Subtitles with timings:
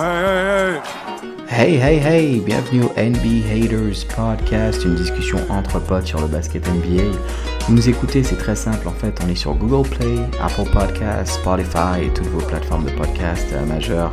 [0.00, 6.68] Hey, hey, hey, bienvenue au NBA Haters Podcast, une discussion entre potes sur le basket
[6.68, 7.02] NBA.
[7.66, 11.40] Vous nous écoutez, c'est très simple en fait, on est sur Google Play, Apple Podcasts,
[11.40, 14.12] Spotify et toutes vos plateformes de podcast euh, majeures.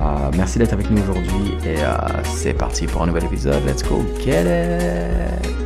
[0.00, 3.62] Euh, merci d'être avec nous aujourd'hui et euh, c'est parti pour un nouvel épisode.
[3.66, 5.65] Let's go get it!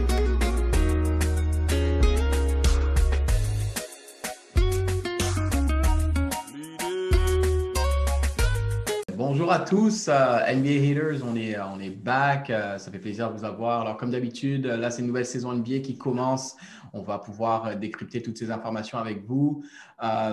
[9.71, 13.45] Tous, euh, NBA Haters, on est, on est back, euh, ça fait plaisir de vous
[13.45, 13.83] avoir.
[13.83, 16.57] Alors comme d'habitude, là c'est une nouvelle saison NBA qui commence,
[16.93, 19.63] on va pouvoir euh, décrypter toutes ces informations avec vous.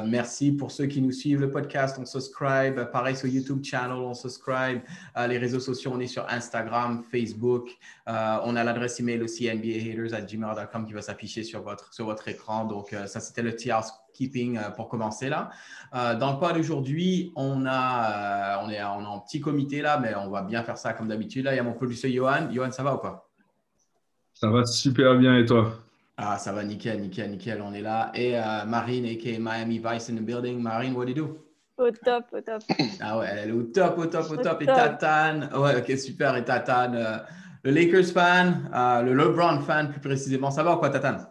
[0.07, 4.15] merci pour ceux qui nous suivent le podcast, on subscribe, pareil sur YouTube channel, on
[4.15, 4.79] subscribe,
[5.15, 7.69] les réseaux sociaux, on est sur Instagram, Facebook,
[8.07, 12.65] on a l'adresse email aussi nbahaters@gmail.com qui va s'afficher sur votre, sur votre écran.
[12.65, 13.85] Donc ça c'était le tiers
[14.17, 15.49] keeping pour commencer là.
[15.93, 20.15] dans le pod aujourd'hui, on a, on est on est en petit comité là, mais
[20.15, 21.45] on va bien faire ça comme d'habitude.
[21.45, 22.49] Là, il y a mon producer Johan.
[22.51, 23.29] Johan, ça va ou pas?
[24.33, 25.71] Ça va super bien et toi?
[26.15, 27.61] Ah, ça va nickel, nickel, nickel.
[27.61, 28.11] On est là.
[28.15, 29.39] Et euh, Marine, a.k.a.
[29.39, 30.61] Miami Vice in the building.
[30.61, 31.37] Marine, what do you do?
[31.77, 32.63] Au top, au top.
[32.99, 34.61] Ah ouais, elle est au top, au top, au, top.
[34.63, 36.35] Et Tatane, ouais, ok, super.
[36.35, 37.17] Et Tatane, euh,
[37.63, 40.49] le Lakers fan, euh, le LeBron fan plus précisément.
[40.49, 41.27] Ça va ou quoi, Tatane?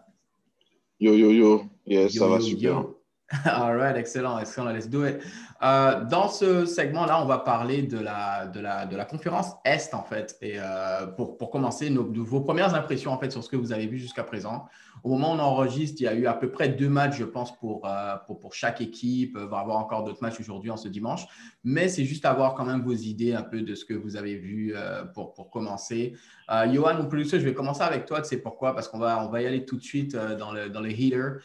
[1.01, 1.65] Yo, yo, yo.
[1.87, 2.85] Yes, ça va super.
[3.45, 4.73] All right, excellent, excellent.
[4.73, 5.21] Let's do it.
[5.61, 9.95] Euh, dans ce segment-là, on va parler de la, de la, de la conférence Est,
[9.95, 10.37] en fait.
[10.43, 13.57] Et euh, pour, pour, commencer, nos, de vos premières impressions, en fait, sur ce que
[13.57, 14.67] vous avez vu jusqu'à présent.
[15.03, 17.25] Au moment où on enregistre, il y a eu à peu près deux matchs, je
[17.25, 19.37] pense, pour, euh, pour, pour, chaque équipe.
[19.41, 21.27] Il va y avoir encore d'autres matchs aujourd'hui, en ce dimanche.
[21.65, 24.37] Mais c'est juste avoir quand même vos idées un peu de ce que vous avez
[24.37, 24.73] vu
[25.15, 26.15] pour, pour commencer.
[26.49, 28.21] Johan, mon producer, je vais commencer avec toi.
[28.21, 28.73] Tu sais pourquoi?
[28.73, 31.41] Parce qu'on va, on va y aller tout de suite dans le, dans le heater.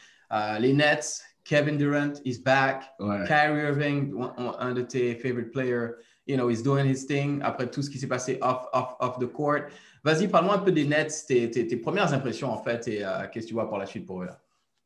[0.59, 2.83] Les Nets, Kevin Durant is back.
[2.99, 7.81] Kyrie Irving, un de tes favorite players, you know, is doing his thing après tout
[7.81, 9.69] ce qui s'est passé off, off, off the court.
[10.03, 13.45] Vas-y, parle-moi un peu des Nets, tes, tes, premières impressions en fait, et euh, qu'est-ce
[13.45, 14.39] que tu vois pour la suite pour eux là?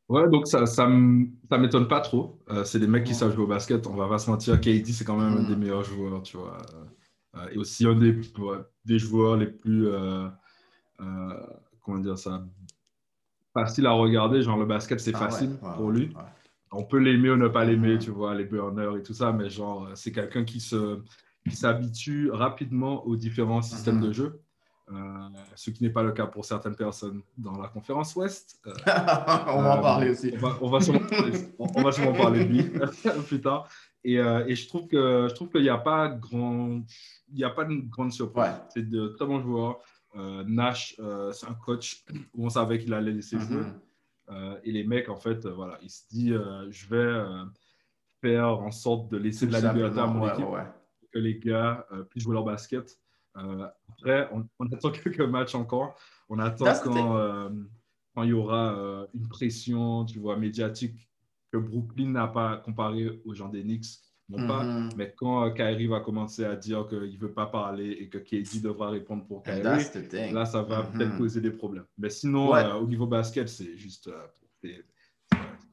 [0.07, 2.39] Ouais, donc ça, ça m'étonne pas trop.
[2.51, 3.87] Euh, c'est des mecs qui savent jouer au basket.
[3.87, 5.59] On va pas se mentir, KD c'est quand même un des mm.
[5.59, 6.57] meilleurs joueurs, tu vois.
[7.35, 8.15] Euh, et aussi un des,
[8.85, 9.87] des joueurs les plus,
[11.81, 12.43] comment dire ça,
[13.55, 14.43] facile à regarder.
[14.43, 16.13] Genre le basket c'est ah facile pour lui
[16.75, 19.49] on peut l'aimer ou ne pas l'aimer, tu vois, les burners et tout ça, mais
[19.49, 20.99] genre, c'est quelqu'un qui se
[21.47, 24.13] qui s'habitue rapidement aux différents systèmes de mhm.
[24.13, 24.41] jeu.
[24.91, 28.59] Euh, ce qui n'est pas le cas pour certaines personnes dans la conférence Ouest.
[28.67, 28.73] Euh,
[29.47, 30.33] on va en parler aussi.
[30.61, 32.63] On va, sûrement, parler de lui
[33.27, 33.67] plus tard.
[34.03, 36.81] Et, euh, et, je trouve que je trouve qu'il n'y a pas grand,
[37.31, 38.53] il y a pas une grande surprise.
[38.73, 39.79] C'est de très bons joueurs.
[40.45, 40.95] Nash,
[41.31, 43.41] c'est un coach où on savait qu'il allait laisser mhm.
[43.41, 43.63] jouer.
[44.29, 47.47] Euh, et les mecs, en fait, euh, voilà, ils se disent euh, je vais
[48.21, 50.45] faire en sorte de laisser de la liberté à mon équipe,
[51.11, 52.99] que les gars puissent jouer leur basket.
[53.35, 55.95] après, on, attend quelques matchs encore.
[56.29, 57.51] On attend quand,
[58.15, 61.09] quand, il y aura une pression, tu vois, médiatique
[61.51, 64.01] que Brooklyn n'a pas comparé aux gens des Knicks
[64.33, 64.63] pas.
[64.63, 64.89] Mhm.
[64.97, 68.17] Mais quand euh, Kyrie va commencer à dire qu'il ne veut pas parler et que
[68.17, 69.61] KD devra répondre pour Kyrie,
[70.33, 71.17] là, ça va peut-être mhm.
[71.17, 71.85] poser des problèmes.
[71.97, 74.69] Mais sinon, euh, au niveau basket, c'est juste euh,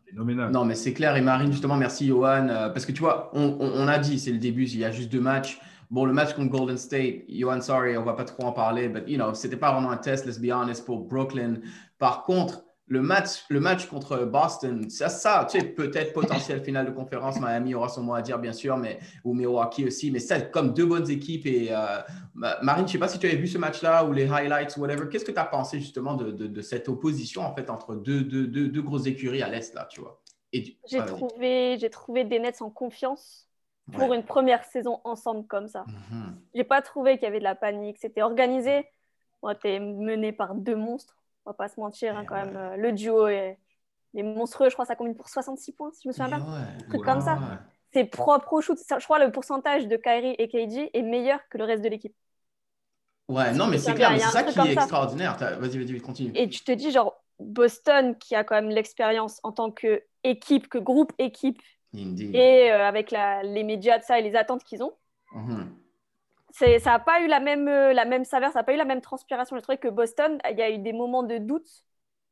[0.05, 0.51] phénoménal.
[0.53, 1.17] Non, mais c'est clair.
[1.17, 2.47] Et Marine, justement, merci Johan.
[2.49, 5.11] parce que tu vois, on, on, a dit, c'est le début, il y a juste
[5.11, 5.61] deux matchs.
[5.91, 9.03] Bon, le match contre Golden State, Johan, sorry, on va pas trop en parler, mais
[9.07, 11.57] you know, c'était pas vraiment un test, let's be honest, pour Brooklyn.
[11.99, 16.85] Par contre, le match, le match contre Boston, ça, ça tu sais, peut-être potentiel finale
[16.85, 17.41] de conférence.
[17.41, 20.11] Miami aura son mot à dire, bien sûr, mais, ou Milwaukee aussi.
[20.11, 21.47] Mais c'est comme deux bonnes équipes.
[21.47, 22.03] Et euh,
[22.35, 25.09] Marine, je ne sais pas si tu avais vu ce match-là ou les highlights, whatever.
[25.11, 28.47] Qu'est-ce que tu as pensé justement de, de, cette opposition en fait entre deux, deux,
[28.47, 30.21] deux, grosses écuries à l'Est, là, tu vois?
[30.53, 30.77] J'ai
[31.07, 33.49] trouvé, j'ai trouvé des Nets en confiance
[33.95, 35.87] pour une première saison ensemble comme ça.
[35.89, 36.37] Je mhm.
[36.55, 37.97] J'ai pas trouvé qu'il y avait de la panique.
[37.99, 38.87] C'était organisé.
[39.63, 42.57] tu es mené par deux monstres on va pas se mentir, hein, quand même.
[42.57, 43.59] Euh, le duo est,
[44.15, 46.47] les monstrueux, je crois, ça combine pour 66 points, si je me souviens bien.
[46.47, 47.39] Un truc comme ça.
[47.93, 48.79] C'est propre au shoot.
[48.79, 52.15] Je crois le pourcentage de Kyrie et KG est meilleur que le reste de l'équipe.
[53.29, 55.37] Ouais, non, mais c'est clair, c'est ça qui est extraordinaire.
[55.37, 56.33] Vas-y, vas-y, continue.
[56.35, 60.79] Et tu te dis, genre, Boston, qui a quand même l'expérience en tant qu'équipe, que
[60.79, 61.61] groupe équipe,
[61.95, 64.95] et euh, avec la, les médias de ça et les attentes qu'ils ont,
[65.35, 65.67] mm-hmm
[66.53, 68.85] ça n'a pas eu la même, euh, la même saveur, ça n'a pas eu la
[68.85, 69.57] même transpiration.
[69.57, 71.85] Je trouvais que Boston, il y a eu des moments de doute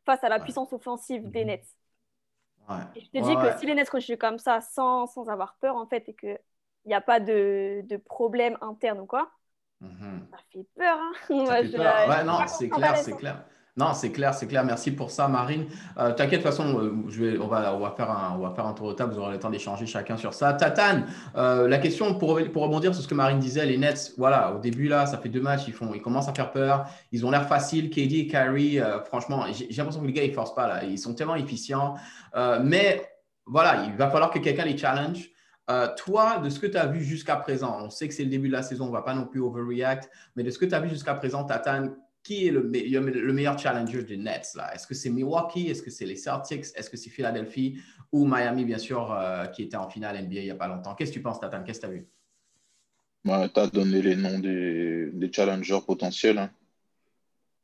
[0.04, 1.46] face à la puissance offensive des mhm.
[1.46, 1.76] Nets.
[2.94, 5.76] Et je te dis que si les Nets continuent comme ça, sans, sans, avoir peur,
[5.76, 6.38] en fait, et qu'il
[6.86, 9.30] n'y a pas de, de, problème interne ou quoi,
[9.80, 10.28] mhm.
[10.30, 10.98] ça fait peur.
[10.98, 13.44] Hein ouais, non, c'est clair, c'est clair.
[13.76, 14.64] Non, c'est clair, c'est clair.
[14.64, 15.66] Merci pour ça, Marine.
[15.98, 18.88] Euh, T'inquiète, de toute façon, euh, on, va, faire un, on va faire un tour
[18.88, 19.14] de table.
[19.14, 20.52] Vous aurez le temps d'échanger chacun sur ça.
[20.52, 21.06] Tatane,
[21.36, 24.88] euh, la question pour, rebondir sur ce que Marine disait, les Nets, voilà, au début,
[24.88, 26.86] là, ça fait deux matchs, ils, font, ils commencent à faire peur.
[27.12, 27.90] Ils ont l'air faciles.
[27.90, 30.66] KD et Kyrie, euh, franchement, j'ai l'impression que les gars, ils ne forcent pas.
[30.66, 30.84] Là.
[30.84, 31.94] Ils sont tellement efficients.
[32.62, 33.08] mais
[33.46, 35.30] voilà, il va falloir que quelqu'un les challenge.
[35.96, 38.48] toi, de ce que tu as vu jusqu'à présent, on sait que c'est le début
[38.48, 40.74] de la saison, on ne va pas non plus overreact, mais de ce que tu
[40.74, 41.94] as vu jusqu'à présent, Tatane,
[42.30, 44.72] qui est le, le meilleur challenger des Nets là?
[44.72, 45.68] Est-ce que c'est Milwaukee?
[45.68, 46.66] Est-ce que c'est les Celtics?
[46.76, 47.80] Est-ce que c'est Philadelphie?
[48.12, 50.94] Ou Miami, bien sûr, euh, qui était en finale NBA il n'y a pas longtemps?
[50.94, 52.08] Qu'est-ce que tu penses, Tatane Qu'est-ce que tu as vu?
[53.24, 56.38] Bah, Tu as donné les noms des, des challengers potentiels.
[56.38, 56.50] Hein.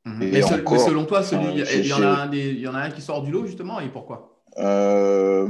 [0.03, 0.31] Mhm.
[0.31, 3.23] mais, selon toi, il, y en a un il y en a un qui sort
[3.23, 4.43] du lot, justement, et pourquoi?
[4.57, 5.47] Euh,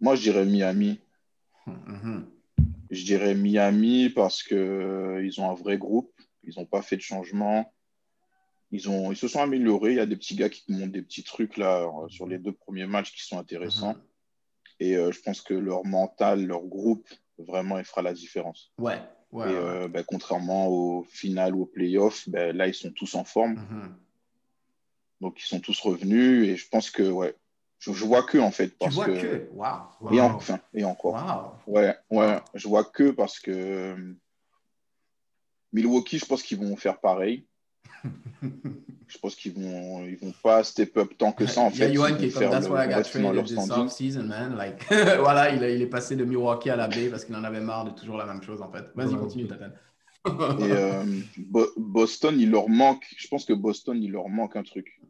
[0.00, 1.00] Moi, je dirais Miami.
[1.66, 2.26] Mhm.
[2.90, 6.12] Je dirais Miami parce qu'ils euh, ont un vrai groupe.
[6.44, 7.70] Ils n'ont pas fait de changement.
[8.72, 9.90] Ils, ont, ils se sont améliorés.
[9.90, 12.38] Il y a des petits gars qui montrent des petits trucs là euh, sur les
[12.38, 13.92] deux premiers matchs qui sont intéressants.
[13.92, 14.02] Mhm.
[14.80, 17.06] Et euh, je pense que leur mental, leur groupe,
[17.38, 18.72] vraiment, il fera la différence.
[18.78, 18.96] Ouais.
[18.96, 23.24] et euh, ben, contrairement au final ou au playoff, ben, là, ils sont tous en
[23.24, 23.56] forme.
[23.56, 23.94] Mhm.
[25.20, 26.48] Donc, ils sont tous revenus.
[26.48, 27.36] Et je pense que, ouais,
[27.78, 28.76] je, je vois que, en fait.
[28.78, 29.48] Parce tu vois que.
[29.52, 30.12] Wow.
[30.12, 31.60] Et, enfin, et encore.
[31.66, 34.16] Ouais, ouais, je vois que parce que
[35.74, 37.46] Milwaukee, je pense qu'ils vont faire pareil
[39.06, 41.88] je pense qu'ils vont, ils vont pas step up tant que ça en fait.
[41.88, 44.56] Il y a Yohan qui est comme That's why I got traded this off-season, man.
[44.56, 44.84] Like,
[45.20, 47.84] voilà, il, il, est passé de Milwaukee à la baie parce qu'il en avait marre
[47.84, 48.84] de toujours la même chose en fait.
[48.94, 49.74] Vas-y, continue, Tatane.
[50.24, 51.04] Et euh,
[51.76, 55.00] Boston, il leur manque, je pense que Boston, il leur manque un truc.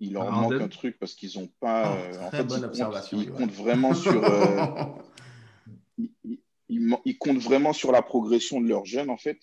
[0.00, 1.96] Il leur manque un truc parce qu'ils n'ont pas.
[1.96, 4.22] Oh, en fait, bonne ils, observation, comptent, ils comptent vraiment sur.
[4.22, 4.66] Euh,
[5.98, 6.40] ils,
[7.04, 9.38] ils, comptent vraiment sur la progression de leurs jeunes en fait.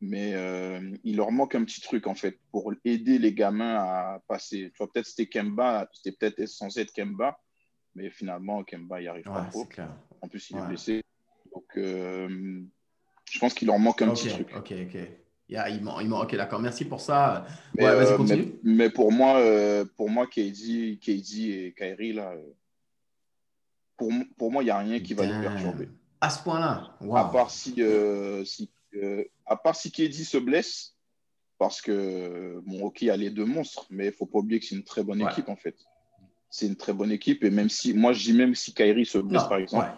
[0.00, 4.20] Mais euh, il leur manque un petit truc en fait pour aider les gamins à
[4.28, 4.70] passer.
[4.72, 7.38] Tu vois, peut-être c'était Kemba, c'était peut-être censé être Kemba,
[7.94, 9.66] mais finalement Kemba n'y arrive pas trop.
[10.20, 11.02] En plus, il est blessé.
[11.54, 12.62] Donc, euh,
[13.30, 14.48] je pense qu'il leur manque un petit truc.
[14.54, 15.00] Ok, ok.
[15.48, 16.60] Yeah, il manque, ok, d'accord.
[16.60, 17.46] Merci pour ça.
[17.74, 18.54] Mais, ouais, euh, continue.
[18.64, 19.40] Mais, pour moi,
[19.96, 22.34] pour moi, KD, KD et Kyrie, là,
[23.96, 25.88] pour, pour moi, il n'y a rien qui va les perturber.
[26.20, 27.16] À ce point-là wow.
[27.16, 27.82] À part si,
[28.44, 28.70] si
[29.46, 30.96] à part si Kedi se blesse,
[31.58, 34.38] parce que, bon, ok, il y a les deux monstres, mais il ne faut pas
[34.38, 35.76] oublier que c'est une très bonne équipe, en fait.
[36.50, 37.44] C'est une très bonne équipe.
[37.44, 39.90] Et même si, moi, je dis même si Kyrie se blesse, par exemple,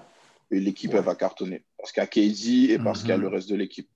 [0.50, 1.64] l'équipe, elle va cartonner.
[1.76, 3.22] Parce qu'il y a KD et parce qu'il y a mhm.
[3.22, 3.88] le reste de l'équipe.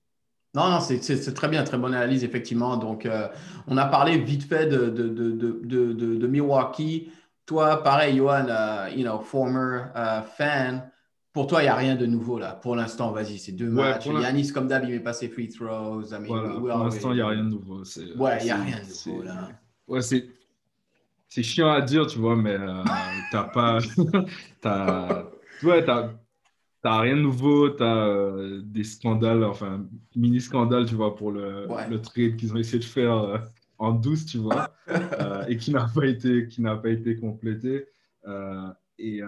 [0.55, 2.77] Non, non, c'est très bien, très bonne analyse, effectivement.
[2.77, 3.27] Donc, euh,
[3.67, 7.11] on a parlé vite fait de, de, de, de Milwaukee.
[7.45, 10.91] Toi, pareil, Johan, uh, you know, former uh, fan,
[11.33, 12.53] pour toi, il n'y a rien de nouveau là.
[12.53, 14.05] Pour l'instant, vas-y, c'est deux matchs.
[14.05, 16.03] Yanis, comme d'hab, il met pas ses free throws.
[16.25, 17.83] pour l'instant, il n'y a rien de nouveau.
[18.17, 19.49] Ouais, il n'y a rien de nouveau là.
[19.87, 20.27] Ouais, c'est.
[21.27, 22.83] C'est chiant à dire, tu vois, mais euh,
[23.31, 23.79] t'as pas.
[24.61, 25.25] t'as.
[25.63, 26.11] Ouais, t'as.
[26.83, 29.83] T'as rien de nouveau, tu as euh, des scandales, enfin,
[30.15, 33.37] mini scandales, tu vois, pour le, le trade qu'ils ont essayé de faire euh,
[33.79, 34.69] en douce, tu vois,
[35.47, 37.85] et qui n'a pas été, qui n'a pas été complété.
[38.99, 39.21] et,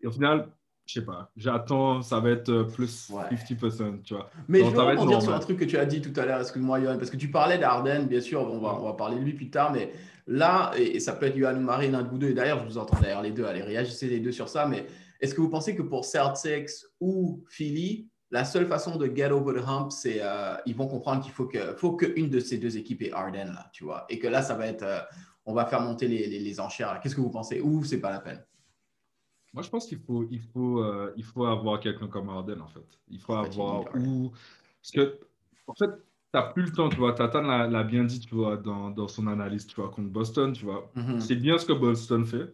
[0.00, 0.48] et, au final,
[0.86, 4.28] je sais pas, j'attends, ça va être euh, plus 50%, tu vois.
[4.48, 6.80] Mais je veux rebondir sur un truc que tu as dit tout à l'heure, excuse-moi,
[6.80, 9.32] Yohan, parce que tu parlais d'Arden, bien sûr, on va, on va parler de lui
[9.32, 9.92] plus tard, mais
[10.26, 12.66] là, et, ça peut être Yohan ou Marine, un de vous deux, et d'ailleurs, je
[12.66, 14.86] vous entends derrière les deux, allez, réagissez les deux sur ça, mais
[15.20, 16.70] est-ce que vous pensez que pour Celtics
[17.00, 21.22] ou Philly, la seule façon de get over the hump, c'est euh, ils vont comprendre
[21.22, 24.18] qu'il faut que faut qu'une de ces deux équipes ait Arden là, tu vois, et
[24.18, 24.98] que là, ça va être, euh,
[25.46, 27.00] on va faire monter les, les, les enchères.
[27.02, 27.60] Qu'est-ce que vous pensez?
[27.60, 28.44] Ou c'est pas la peine?
[29.54, 32.66] Moi, je pense qu'il faut, il faut, euh, il faut avoir quelqu'un comme Arden, en
[32.66, 32.84] fait.
[33.08, 34.32] Il faut avoir où.
[34.82, 35.20] Parce que,
[35.68, 35.92] en fait, tu
[36.34, 37.12] n'as plus le temps, tu vois.
[37.12, 40.64] Tatan l'a bien dit, tu vois, dans, dans, son analyse, tu vois, contre Boston, tu
[40.64, 40.90] vois.
[40.96, 41.20] Mm-hmm.
[41.20, 42.52] C'est bien ce que Boston fait.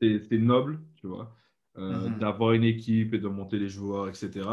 [0.00, 1.36] C'est noble, tu vois,
[1.76, 2.18] euh, mm-hmm.
[2.18, 4.48] d'avoir une équipe et de monter les joueurs, etc.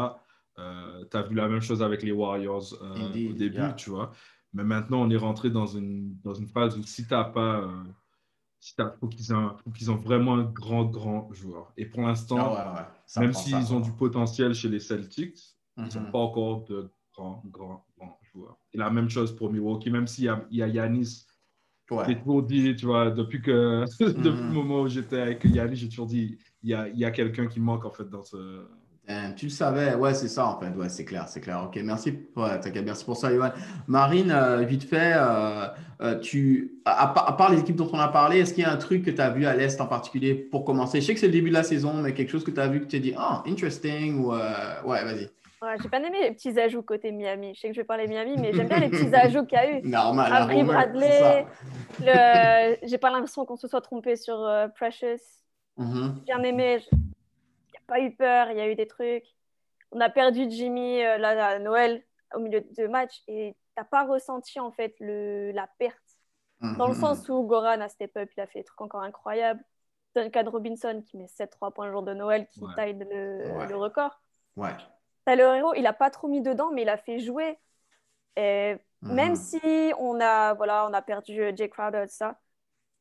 [0.58, 4.12] Euh, tu as vu la même chose avec les Warriors au début, tu vois.
[4.52, 7.66] Mais maintenant, on est rentré dans une, dans une phase où si tu n'as pas
[8.60, 11.72] il faut qu'ils aient, ont vraiment un grand, grand joueur.
[11.76, 16.10] Et pour l'instant, ah même s'ils ont du potentiel chez les Celtics, ils n'ont mhm.
[16.10, 18.58] pas encore de grands, grands, grands joueurs.
[18.72, 21.26] Et la même chose pour Milwaukee, même s'il y y a Yanis.
[22.06, 24.52] J'ai toujours dit, tu vois, depuis, que, depuis le mhm.
[24.52, 27.46] moment où j'étais avec Yanis, j'ai toujours dit, il y a, il y a quelqu'un
[27.46, 28.66] qui manque en fait dans ce,
[29.36, 31.62] tu le savais, ouais, c'est ça en fait, ouais, c'est clair, c'est clair.
[31.64, 33.50] Ok, merci, ouais, merci pour ça, Yohan.
[33.86, 35.66] Marine, euh, vite fait, euh,
[36.02, 38.76] euh, tu, à, part les équipes dont on a parlé, est-ce qu'il y a un
[38.76, 41.00] truc que tu as vu à l'Est en particulier pour commencer?
[41.00, 42.68] Je sais que c'est le début de la saison, mais quelque chose que tu as
[42.68, 45.30] vu que tu t'es dit, ah, interesting, ou ouais, vas-y.
[45.60, 47.52] Ouais, j'ai pas aimé les petits ajouts côté Miami.
[47.54, 49.60] Je sais que je vais parler Miami, mais j'aime bien les petits ajouts qu'il y
[49.60, 49.82] a eu.
[49.88, 50.32] Normal.
[50.32, 51.46] Avery Bradley.
[52.00, 52.76] Le...
[52.86, 54.36] J'ai pas l'impression qu'on se soit trompé sur
[54.76, 55.16] Precious.
[55.78, 56.24] Mm-hmm.
[56.24, 56.78] Bien aimé.
[57.88, 59.24] A pas eu peur, il y a eu des trucs.
[59.92, 62.04] On a perdu Jimmy euh, là, à Noël
[62.34, 65.50] au milieu de match et t'as pas ressenti en fait le...
[65.52, 65.96] la perte.
[66.60, 67.00] Dans le mm-hmm.
[67.00, 69.62] sens où Goran a step up, il a fait des trucs encore incroyables.
[70.14, 74.20] Duncan Robinson qui met 7-3 points le jour de Noël, qui taille le, le record.
[74.56, 74.74] Ouais.
[75.24, 77.58] Tyler Hero, il n'a pas trop mis dedans, mais il a fait jouer.
[78.36, 79.36] Et Même mhm.
[79.36, 82.38] si on a, voilà, on a perdu Jay Crowder, ça,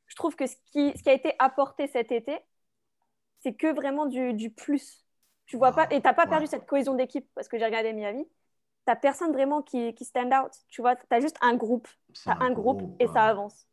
[0.07, 2.39] je trouve que ce qui, ce qui a été apporté cet été,
[3.39, 5.05] c'est que vraiment du, du, plus.
[5.45, 7.93] Tu vois pas, et tu n'as pas perdu cette cohésion d'équipe, parce que j'ai regardé
[7.93, 8.25] Miami.
[8.25, 8.31] Tu
[8.87, 10.51] n'as personne vraiment qui, qui, stand out.
[10.69, 11.87] Tu vois, tu as juste un groupe.
[12.13, 13.65] Tu as un, groupe, et ça avance.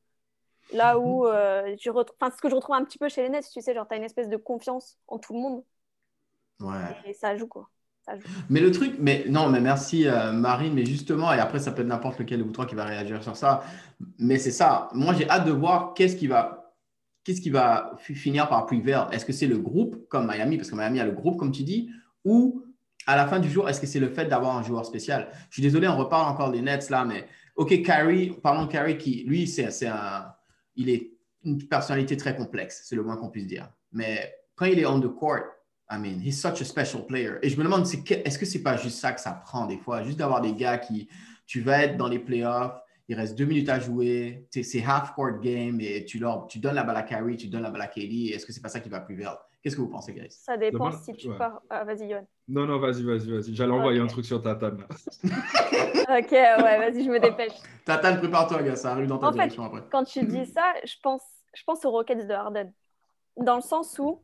[0.73, 3.49] Là où, euh, je enfin, ce que je retrouve un petit peu chez les Nets,
[3.53, 5.65] tu sais, genre, tu as une espèce de confiance en tout le monde.
[6.61, 6.97] Ouais.
[7.05, 7.69] Et ça joue, quoi.
[8.51, 11.83] Mais le truc, mais non, mais merci euh, Marine, mais justement, et après ça peut
[11.83, 13.63] être n'importe lequel de vous trois qui va réagir sur ça,
[14.19, 14.89] mais c'est ça.
[14.93, 16.64] Moi j'ai hâte de voir qu'est-ce qui va,
[17.25, 19.07] qu'est-ce qui va finir par prevail.
[19.13, 21.63] Est-ce que c'est le groupe comme Miami, parce que Miami a le groupe comme tu
[21.63, 21.91] dis,
[22.25, 22.63] ou
[23.07, 25.29] à la fin du jour, est-ce que c'est le fait d'avoir un joueur spécial?
[25.51, 27.27] Je suis désolé, on reparle encore des Nets là, mais
[27.57, 30.33] ok, Kyrie, parlons de Kyrie qui, lui, c'est un,
[30.77, 31.11] il est
[31.45, 33.69] une personnalité très complexe, c'est le moins qu'on puisse dire.
[33.93, 35.43] Mais quand il est on the court,
[35.91, 37.35] I mean, he's such a special player.
[37.43, 40.03] Et je me demande, est-ce que c'est pas juste ça que ça prend des fois?
[40.03, 41.09] Juste d'avoir des gars qui,
[41.47, 45.79] tu vas être dans les playoffs, il reste deux minutes à jouer, c'est half-court game
[45.81, 48.31] et tu, leur, tu donnes la balle à Kyrie, tu donnes la balle à KD.
[48.33, 49.29] Est-ce que c'est pas ça qui va plus vite?
[49.63, 50.31] Qu'est-ce que vous pensez, guys?
[50.31, 51.63] Ça dépend si tu pars.
[51.71, 52.27] Ah, vas-y, Yohan.
[52.49, 53.55] Non, non, vas-y, vas-y, vas-y.
[53.55, 54.87] J'allais envoyer un truc sur Tatane.
[55.25, 57.55] ok, ouais, vas-y, je me dépêche.
[57.85, 59.83] Tatane, prépare-toi, gars, ça arrive dans ta direction après.
[59.91, 61.23] Quand tu dis ça, je pense,
[61.55, 62.73] je pense aux Rockets de Harden.
[63.37, 64.21] Dans le sens où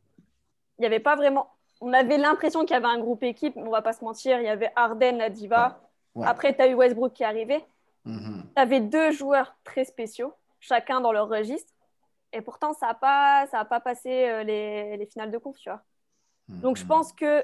[0.77, 1.51] il n'y avait pas vraiment.
[1.81, 4.39] On avait l'impression qu'il y avait un groupe équipe, on va pas se mentir.
[4.39, 5.79] Il y avait Arden, la diva.
[6.21, 7.63] Après, tu as eu Westbrook qui est arrivé.
[8.05, 8.41] Mm-hmm.
[8.55, 11.73] Tu avais deux joueurs très spéciaux, chacun dans leur registre.
[12.33, 15.57] Et pourtant, ça n'a pas, ça a pas passé euh, les, les, finales de conf,
[15.57, 15.81] tu vois.
[16.47, 17.43] Donc, je pense que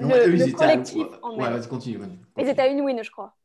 [0.00, 1.06] le, collectif.
[1.22, 2.00] Ouais, vas-y, continue,
[2.36, 3.36] Ils étaient à une win, je crois.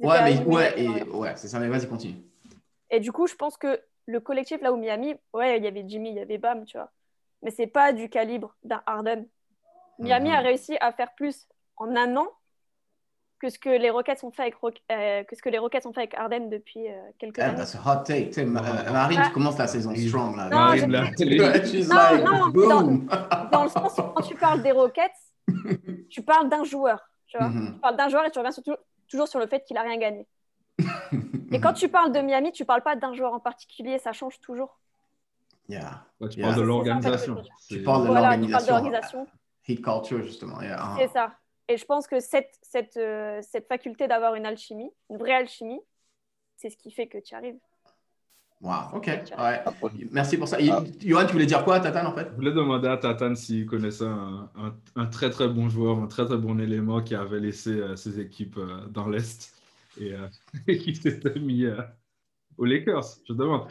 [0.00, 2.22] ouais, mais ouais, et, ouais c'est ça, mais vas-y, continue.
[2.90, 5.84] Et du coup, je pense que le collectif, là où Miami, ouais, il y avait
[5.86, 6.90] Jimmy, il y avait Bam, tu vois
[7.42, 9.26] mais c'est pas du calibre d'un Harden.
[9.98, 10.46] Miami a mhm.
[10.46, 12.28] réussi à faire plus en un an
[13.38, 14.54] que ce que les Rockets ont fait avec,
[14.90, 17.64] euh, que ce que les Rockets ont fait avec Harden depuis euh, quelques années.
[17.64, 18.30] C'est hot take.
[18.30, 20.48] Tu Marine, tu commences la saison strong là.
[20.48, 20.86] Non, je...
[20.86, 20.98] non,
[22.52, 23.06] non
[23.50, 25.12] dans, le sens où quand tu parles des Rockets,
[26.10, 27.00] tu parles d'un joueur.
[27.26, 27.74] Tu, vois mhm.
[27.74, 28.52] tu parles d'un joueur et tu reviens
[29.08, 30.26] toujours sur le fait qu'il a rien gagné.
[31.52, 34.40] et quand tu parles de Miami, tu parles pas d'un joueur en particulier, ça change
[34.40, 34.78] toujours.
[35.68, 36.06] Yeah.
[36.30, 37.42] tu parles de l'organisation.
[37.68, 39.26] Tu parles de l'organisation.
[39.66, 40.58] Heat culture, justement.
[40.98, 41.32] C'est ça.
[41.68, 45.80] Et je pense que cette, cette, euh, cette faculté d'avoir une alchimie, une vraie alchimie,
[46.56, 47.58] c'est ce qui fait que tu arrives.
[48.60, 49.06] Wow, ok.
[49.06, 49.62] Ouais.
[50.10, 50.58] Merci pour ça.
[50.60, 50.82] Ah.
[51.00, 52.26] Johan, tu voulais dire quoi à Tatane en fait?
[52.30, 54.50] Je voulais demander à Tatane s'il connaissait un,
[54.96, 58.18] un, très très bon joueur, un très très bon élément qui avait laissé euh, ses
[58.18, 59.54] équipes euh, dans l'Est
[60.00, 60.12] et,
[60.66, 61.66] et, qui s'était mis
[62.56, 63.04] aux Lakers.
[63.28, 63.68] Je demande.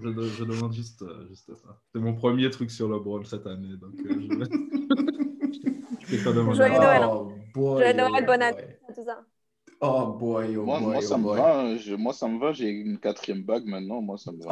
[0.00, 1.76] Je, demande juste, juste ça.
[1.92, 3.76] C'est mon premier truc sur LeBron cette année.
[3.76, 4.44] Donc, euh,
[5.52, 6.16] je...
[6.16, 7.02] je Joyeux Noël.
[7.08, 9.20] Oh, Joyeux Noël, bonne année, tout ça.
[9.82, 11.96] Oh boy, oh moi, boy, moi, ça oh me va, hein.
[11.96, 14.50] moi ça me va, j'ai une quatrième bague maintenant, moi ça me va.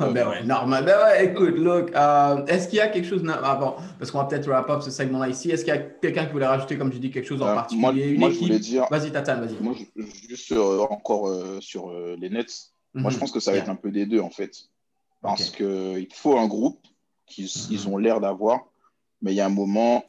[0.00, 0.84] Oh, ben ouais, normal.
[0.84, 4.26] Ben ouais, écoute, look, euh, est-ce qu'il y a quelque chose avant, parce qu'on va
[4.26, 6.92] peut-être wrap up ce segment-là ici, est-ce qu'il y a quelqu'un qui voulait rajouter, comme
[6.92, 8.86] je dis, quelque chose en particulier Moi, une moi je voulais dire.
[8.88, 9.60] Vas-y, Tatane, vas-y.
[9.60, 9.74] Moi,
[10.28, 11.28] juste encore
[11.60, 13.20] sur les Nets, moi je mhm.
[13.20, 14.68] pense que ça va être un peu des deux en fait.
[15.22, 16.78] Parce qu'il faut un groupe
[17.26, 18.60] qu'ils ils ont l'air d'avoir,
[19.22, 20.04] mais il y a un moment,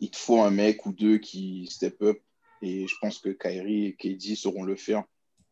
[0.00, 2.18] il te faut un mec ou deux qui step up.
[2.62, 5.04] Et je pense que Kyrie et KD sauront le faire.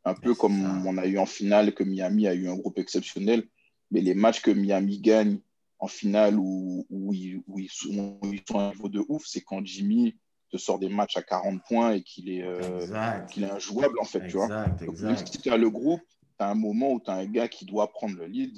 [0.04, 3.46] Un peu comme on a eu en finale, que Miami a eu un groupe exceptionnel.
[3.90, 5.40] Mais les matchs que Miami gagne
[5.78, 9.64] en finale où, où, ils, sont, ils, sont, à un niveau de ouf, c'est quand
[9.64, 10.16] Jimmy
[10.50, 14.04] te sort des matchs à 40 points et qu'il est, euh, qu'il est injouable, en
[14.04, 14.26] fait.
[14.28, 16.00] tu vois si tu as le groupe,
[16.38, 18.56] tu as un moment où tu as un gars qui doit prendre le lead.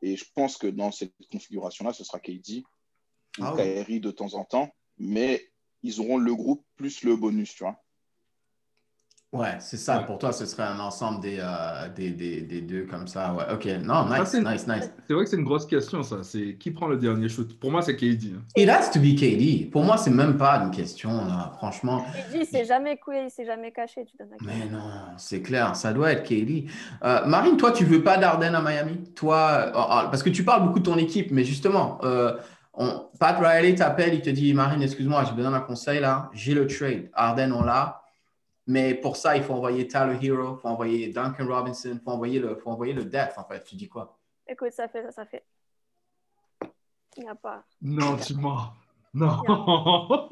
[0.00, 2.62] Et je pense que dans cette configuration-là, ce sera KD
[3.38, 4.70] ou ah de temps en temps.
[4.98, 5.50] Mais
[5.82, 7.84] ils auront le groupe plus le bonus, tu vois.
[9.34, 9.98] Ouais, c'est ça.
[9.98, 13.34] Pour toi, ce serait un ensemble des, euh, des, des, des, deux comme ça.
[13.34, 13.66] Ouais, ok.
[13.82, 14.88] Non, nice, nice, nice.
[15.08, 16.22] C'est vrai que c'est une grosse question, ça.
[16.22, 17.58] C'est qui prend le dernier shoot?
[17.58, 18.32] Pour moi, c'est KD.
[18.36, 18.42] Hein.
[18.54, 19.70] It has to be KD.
[19.72, 22.04] Pour moi, c'est même pas une question, là, franchement.
[22.30, 24.04] KD, c'est jamais couillé, c'est jamais caché.
[24.04, 26.66] Tu Mais non, c'est clair, ça doit être KD.
[27.02, 29.02] Euh, Marine, toi, tu veux pas d'Arden à Miami?
[29.16, 31.98] Toi, euh, parce que tu parles beaucoup de ton équipe, mais justement,
[32.76, 36.30] On, Pat Riley t'appelle, il te dit Marine, excuse-moi, j'ai besoin d'un conseil là.
[36.32, 37.10] J'ai le trade.
[37.12, 38.02] Arden, on l'a.
[38.66, 42.10] Mais pour ça, il faut envoyer Tyler Hero, il faut envoyer Duncan Robinson, il faut
[42.10, 43.62] envoyer le, faut envoyer le depth en fait.
[43.62, 44.18] Tu dis quoi?
[44.46, 45.44] Écoute, ça fait ça, ça fait.
[47.16, 47.62] Il n'y a pas.
[47.80, 48.72] Non, tu mens.
[49.12, 49.40] Non.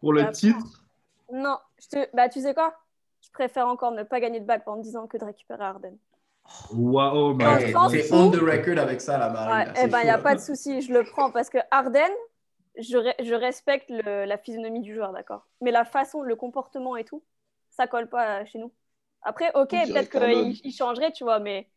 [0.00, 0.84] pour le titre?
[1.32, 1.58] Non.
[1.80, 2.16] Je te...
[2.16, 2.74] bah, tu sais quoi?
[3.22, 5.96] Je préfère encore ne pas gagner de bague pendant 10 ans que de récupérer Arden.
[6.72, 7.38] Waouh,
[7.90, 9.72] c'est on the record avec ça, la Marine.
[9.82, 12.10] eh ben, il n'y a pas de souci, je le prends parce que Arden,
[12.76, 15.46] je, je respecte le, la physionomie du joueur, d'accord.
[15.60, 17.22] Mais la façon, le comportement et tout,
[17.70, 18.72] ça colle pas chez nous.
[19.22, 21.68] Après, ok, peut-être qu'il il changerait, tu vois, mais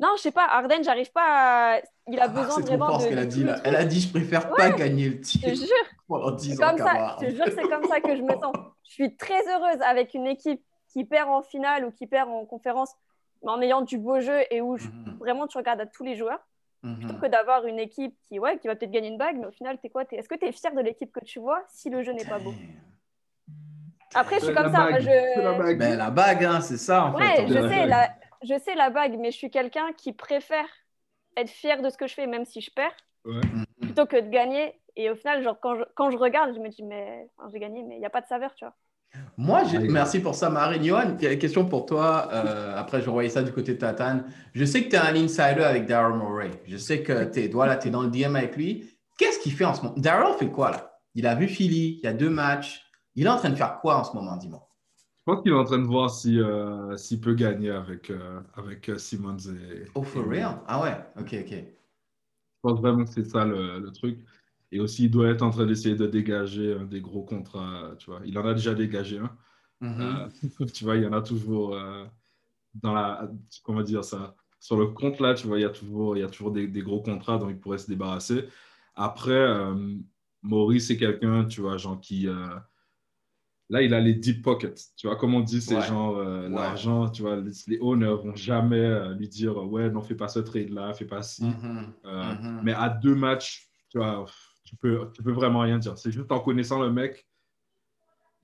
[0.00, 1.80] non, je sais pas, Arden, j'arrive pas à...
[2.08, 3.02] Il a ah, besoin vraiment fort, de.
[3.02, 3.56] Ce qu'elle a dit là.
[3.64, 5.46] Elle a dit, je préfère pas gagner le titre.
[5.46, 5.86] Je te jure.
[6.08, 6.68] Pendant 10 ans.
[6.68, 8.54] Comme ça, je te jure, c'est comme ça que je me sens.
[8.88, 12.46] Je suis très heureuse avec une équipe qui perd en finale ou qui perd en
[12.46, 12.94] conférence,
[13.46, 15.16] en ayant du beau jeu et où mhm.
[15.18, 16.40] vraiment tu regardes à tous les joueurs.
[16.82, 16.98] Mhm.
[16.98, 19.50] Plutôt que d'avoir une équipe qui, ouais, qui va peut-être gagner une bague, mais au
[19.50, 22.02] final, es quoi Est-ce que tu es fier de l'équipe que tu vois si le
[22.02, 22.54] jeu n'est pas beau?
[24.14, 24.98] Après, je suis comme ça.
[24.98, 25.40] je...
[25.40, 27.06] La bague, ben, la bague hein, c'est ça.
[27.06, 28.10] En ouais, je sais, la...
[28.42, 30.66] je sais la bague, mais je suis quelqu'un qui préfère
[31.36, 32.96] être fier de ce que je fais, même si je perds,
[33.80, 34.80] plutôt que de gagner.
[34.96, 37.82] Et au final, genre, quand, je, quand je regarde, je me dis, mais j'ai gagné,
[37.82, 38.74] mais il n'y a pas de saveur, tu vois.
[39.36, 40.84] Moi, merci pour ça, Marine.
[40.84, 42.28] Johan, question pour toi.
[42.32, 44.24] Euh, après, je voyais ça du côté de Tatane.
[44.52, 46.50] Je sais que tu es un insider avec Daryl Morey.
[46.66, 48.90] Je sais que tu es, voilà, es dans le DM avec lui.
[49.18, 49.94] Qu'est-ce qu'il fait en ce moment?
[49.96, 50.98] Daryl fait quoi là?
[51.14, 52.84] Il a vu Philly, il y a deux matchs.
[53.14, 54.68] Il est en train de faire quoi en ce moment, dis-moi?
[55.18, 56.44] Je pense qu'il est en train de voir s'il
[56.96, 59.84] si, euh, peut gagner avec, euh, avec Simmons et.
[59.94, 60.60] Oh, for real?
[60.66, 61.50] Ah ouais, ok, ok.
[61.52, 64.18] Je pense vraiment que c'est ça le, le truc.
[64.72, 67.92] Et aussi, il doit être en train d'essayer de dégager des gros contrats.
[67.98, 68.20] Tu vois.
[68.24, 69.36] Il en a déjà dégagé un.
[69.82, 70.30] Mm-hmm.
[70.60, 72.04] Euh, tu vois, il y en a toujours euh,
[72.74, 73.30] dans la.
[73.62, 76.24] Comment dire ça Sur le compte, là, tu vois, il y a toujours, il y
[76.24, 78.44] a toujours des, gros contrats dont il pourrait se débarrasser.
[78.94, 79.96] Après, euh,
[80.42, 82.28] Maurice, c'est quelqu'un, tu vois, genre qui.
[83.70, 84.78] là, il a les deep pockets.
[84.96, 89.14] Tu vois, comme on dit, c'est genre l'argent, tu vois, les, les owners vont jamais
[89.14, 91.44] lui dire Ouais, non, fais pas ce trade-là, fais pas ci.
[91.44, 91.86] Mm-hmm.
[92.04, 92.60] Mm-hmm.
[92.62, 94.26] Mais à deux matchs, tu vois
[94.70, 95.98] tu peux, tu peux vraiment rien dire.
[95.98, 97.26] C'est juste en connaissant le mec,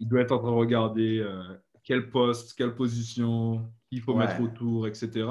[0.01, 1.41] il doit être en train de regarder euh,
[1.85, 5.25] quel poste, quelle position, il faut mettre autour, etc.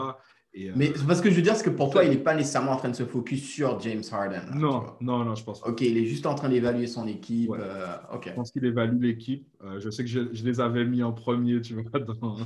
[0.53, 2.33] Et, euh, Mais ce que je veux dire, c'est que pour toi, il n'est pas
[2.33, 4.43] nécessairement en train de se focus sur James Harden.
[4.55, 5.67] non, non, non, je pense pas.
[5.67, 7.51] Ok, il est juste en train d'évaluer son équipe.
[7.51, 8.27] Euh, ok.
[8.29, 9.45] Je pense qu'il évalue l'équipe.
[9.79, 12.37] je sais que je, je, les avais mis en premier, tu vois, dans,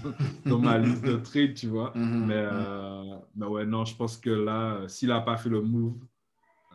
[0.44, 1.94] dans ma liste de trades, tu vois.
[1.96, 3.20] Mhm, mais, mhm.
[3.36, 6.00] mais ouais, non, je pense que là, s'il n'a pas fait le move,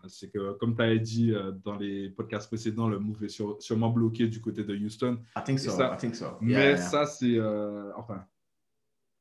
[0.09, 3.91] c'est que, comme tu avais dit euh, dans les podcasts précédents, le move est sûrement
[3.91, 5.19] bloqué du côté de Houston.
[5.37, 5.71] I think so.
[5.73, 6.27] I think so.
[6.41, 7.39] mais ça, c'est.
[7.39, 8.25] Euh, enfin,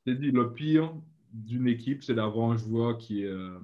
[0.05, 0.93] c'est dit, le pire
[1.31, 3.57] d'une équipe, c'est d'avoir un joueur qui est, euh,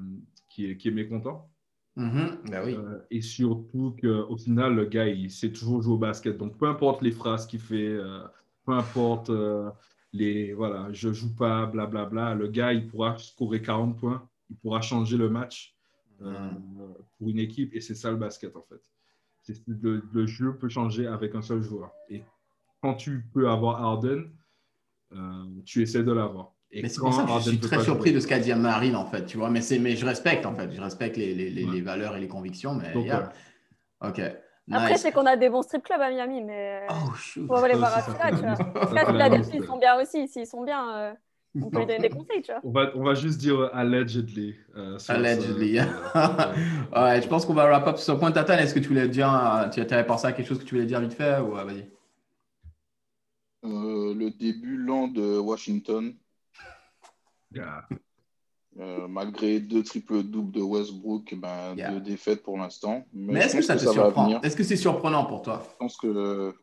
[0.49, 1.49] qui est, qui est mécontent.
[1.97, 2.49] Mm-hmm.
[2.49, 2.77] Ben oui.
[3.11, 6.37] et surtout qu'au final, le gars, il sait toujours jouer au basket.
[6.37, 7.97] Donc, peu importe les phrases qu'il fait,
[8.65, 9.31] peu importe
[10.13, 10.53] les.
[10.53, 12.05] Voilà, je joue pas, blablabla.
[12.05, 14.27] Bla, bla, le gars, il pourra scorer 40 points.
[14.49, 15.75] Il pourra changer le match.
[16.21, 16.49] Euh,
[17.17, 17.73] pour une équipe.
[17.73, 18.81] Et c'est ça le basket, en fait.
[19.67, 21.91] Le, le, jeu peut changer avec un seul joueur.
[22.09, 22.23] Et
[22.81, 24.29] quand tu peux avoir Harden,
[25.13, 26.53] euh, tu essaies de l'avoir.
[26.71, 29.05] Mais c'est pour ça que je suis très surpris de ce qu'a dit Marine, en
[29.05, 29.49] fait, tu vois.
[29.49, 30.71] Mais, mais je respecte, en fait.
[30.71, 32.93] Je respecte les, les, les, valeurs et les convictions, mais
[34.01, 34.21] OK.
[34.71, 37.47] Après, c'est qu'on a des bons strip clubs à Miami, mais oh, shoot.
[37.47, 39.53] faut les voir à tu vois.
[39.53, 40.27] ils sont bien aussi.
[40.27, 41.13] S'ils sont bien, euh,
[41.55, 42.61] on peut donner des conseils, tu vois.
[42.63, 44.55] On va, on va juste dire allegedly.
[44.75, 45.79] Euh, allegedly.
[46.95, 48.31] ouais, je pense qu'on va wrap up sur ce point.
[48.31, 50.87] Tatan, est-ce que tu voulais dire, tu avais pensé à quelque chose que tu voulais
[50.87, 51.89] dire vite fait ou vas-y
[53.65, 56.13] euh, Le début lent de Washington.
[58.79, 63.03] Euh, malgré deux triples doubles de Westbrook, ben, deux défaites pour l'instant.
[63.11, 64.41] Mais, est-ce que ça te surprend?
[64.41, 65.63] Est-ce que c'est surprenant pour toi?
[65.69, 66.55] Je pense que.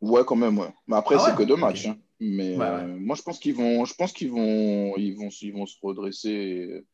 [0.00, 0.72] Ouais, quand même, ouais.
[0.86, 1.86] Mais après, ah c'est que deux matchs.
[1.86, 1.96] Hein.
[2.20, 5.64] Mais euh, moi, je pense qu'ils vont, je pense qu'ils vont, ils vont, ils vont
[5.64, 6.84] se redresser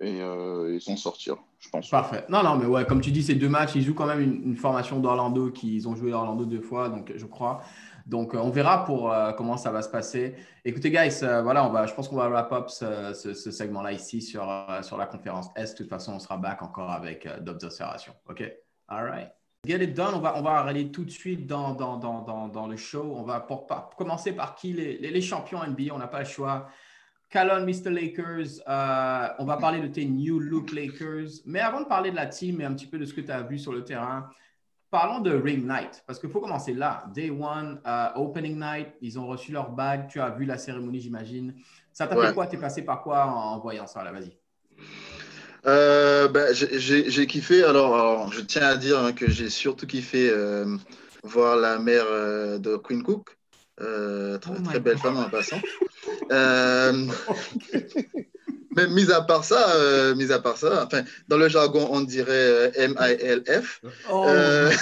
[0.00, 1.90] et, euh, s'en sortir, je pense.
[1.90, 2.24] Parfait.
[2.30, 4.56] Non, non, mais ouais, comme tu dis, ces deux matchs, ils jouent quand même une,
[4.56, 7.62] formation d'Orlando qu'ils ont joué Orlando deux fois, donc je crois.
[8.06, 10.34] Donc, euh, on verra pour comment ça va se passer.
[10.64, 14.22] Écoutez, guys, voilà, on va, je pense qu'on va wrap up ce, ce, segment-là ici
[14.22, 14.48] sur,
[14.82, 15.72] sur la conférence S.
[15.72, 18.14] De toute façon, on sera back encore avec d'autres observations.
[18.28, 18.50] OK?
[18.88, 19.30] All right.
[19.66, 20.14] Get it done.
[20.14, 23.14] On va, on va aller tout de suite dans, dans, dans, dans le show.
[23.16, 25.92] On va pour, commencer par qui les, les, champions NBA.
[25.92, 26.68] On n'a pas le choix.
[27.30, 27.90] Calon, Mr.
[27.90, 28.62] Lakers.
[28.68, 31.42] Euh, on va parler de tes New Look Lakers.
[31.46, 33.30] Mais avant de parler de la team et un petit peu de ce que tu
[33.32, 34.30] as vu sur le terrain,
[34.90, 36.04] parlons de Ring Night.
[36.06, 37.04] Parce qu'il faut commencer là.
[37.12, 38.88] Day one, uh, Opening Night.
[39.00, 40.06] Ils ont reçu leur bague.
[40.08, 41.54] Tu as vu la cérémonie, j'imagine.
[41.92, 42.46] Ça t'a fait quoi?
[42.46, 44.04] Tu es passé par quoi en, voyant ça?
[44.04, 44.36] Là, vas-y.
[45.66, 47.64] Ben, J'ai kiffé.
[47.64, 50.32] Alors, je tiens à dire hein, que j'ai surtout kiffé
[51.22, 53.36] voir la mère de Queen Cook.
[53.78, 55.60] très, oh très belle femme en passant.
[58.76, 62.02] Mais mis à part ça, euh, mis à part ça, enfin, dans le jargon, on
[62.02, 63.80] dirait euh, M-I-L-F.
[64.10, 64.26] Oh.
[64.28, 64.70] Euh...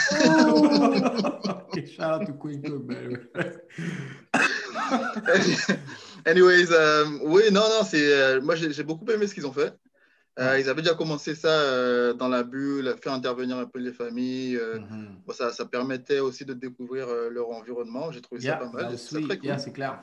[6.26, 9.72] Anyways, euh, oui, non, non, c'est, euh, moi j'ai beaucoup aimé ce qu'ils ont fait.
[10.38, 14.56] Ils avaient déjà commencé ça dans la bulle, faire intervenir un peu les familles.
[14.56, 15.24] Mm-hmm.
[15.26, 18.10] bon, ça, ça, permettait aussi de découvrir leur environnement.
[18.10, 18.98] J'ai trouvé ça pas mal.
[18.98, 19.58] C'est très cool.
[19.58, 20.02] c'est clair.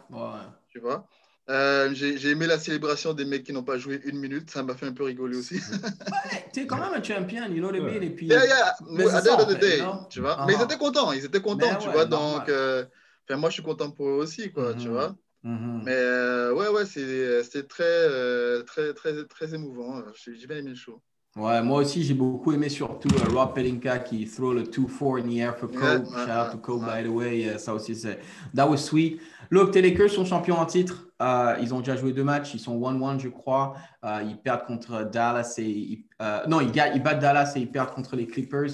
[0.70, 1.06] Tu vois?
[1.50, 4.50] Euh, j'ai aimé la célébration des mecs qui n'ont pas joué une minute.
[4.50, 5.56] Ça m'a fait un peu rigoler aussi.
[5.56, 8.02] ouais, tu es quand même un champion, you know what I mean?
[8.02, 8.76] Et puis, yeah, yeah.
[8.90, 10.46] Mais, the day, tu vois?
[10.46, 10.66] Mais ils uh-huh.
[10.66, 12.06] étaient contents, ils étaient contents, tu vois?
[12.06, 12.86] Donc, euh,
[13.32, 14.92] moi, je suis content pour eux aussi, quoi, tu mm-hmm.
[14.92, 15.16] vois?
[15.44, 15.82] Mm-hmm.
[15.84, 20.02] Mais euh, ouais, ouais, c'était très, très, très, très émouvant.
[20.16, 21.02] J'ai bien aimé le show.
[21.38, 25.38] Ouais, moi aussi, j'ai beaucoup aimé surtout Rob Pelinka qui throw le 2-4 in the
[25.38, 26.06] air for Kobe.
[26.06, 27.58] Shout out to Kobe, by the way.
[27.58, 28.20] ça aussi, c'est.
[28.54, 29.22] That was sweet.
[29.50, 31.08] Look, les Lakers sont champions en titre.
[31.22, 32.54] Euh, ils ont déjà joué deux matchs.
[32.54, 33.76] Ils sont 1-1, je crois.
[34.04, 36.06] Euh, ils perdent contre Dallas et.
[36.22, 38.72] Euh, non, ils, ils, battent Dallas et ils perdent contre les Clippers.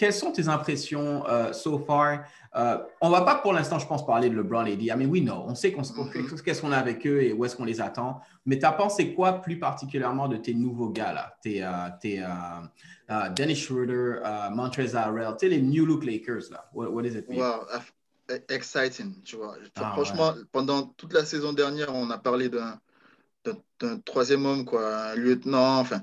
[0.00, 2.24] Quelles sont tes impressions so far?
[2.54, 5.20] on ne va pas pour l'instant, je pense, parler de LeBron dit, I mean, we
[5.20, 5.44] know.
[5.46, 6.42] On sait qu'on mm-hmm.
[6.42, 8.22] qu'est-ce qu'on a avec eux et où est-ce qu'on les attend.
[8.46, 11.36] Mais tu as pensé quoi plus particulièrement de tes nouveaux gars là?
[11.42, 11.68] Tes,
[12.00, 12.26] tes
[13.36, 14.20] Dennis Schroeder,
[14.52, 16.70] Montrezl Harrell, les New Look Lakers là.
[16.72, 17.26] What, what is it?
[18.48, 19.56] exciting, tu vois.
[19.76, 25.14] Ah, franchement, pendant toute la saison dernière, on a parlé d'un troisième homme, quoi, un
[25.14, 26.00] lieutenant, enfin.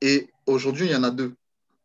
[0.00, 1.32] Et aujourd'hui, il y en a deux.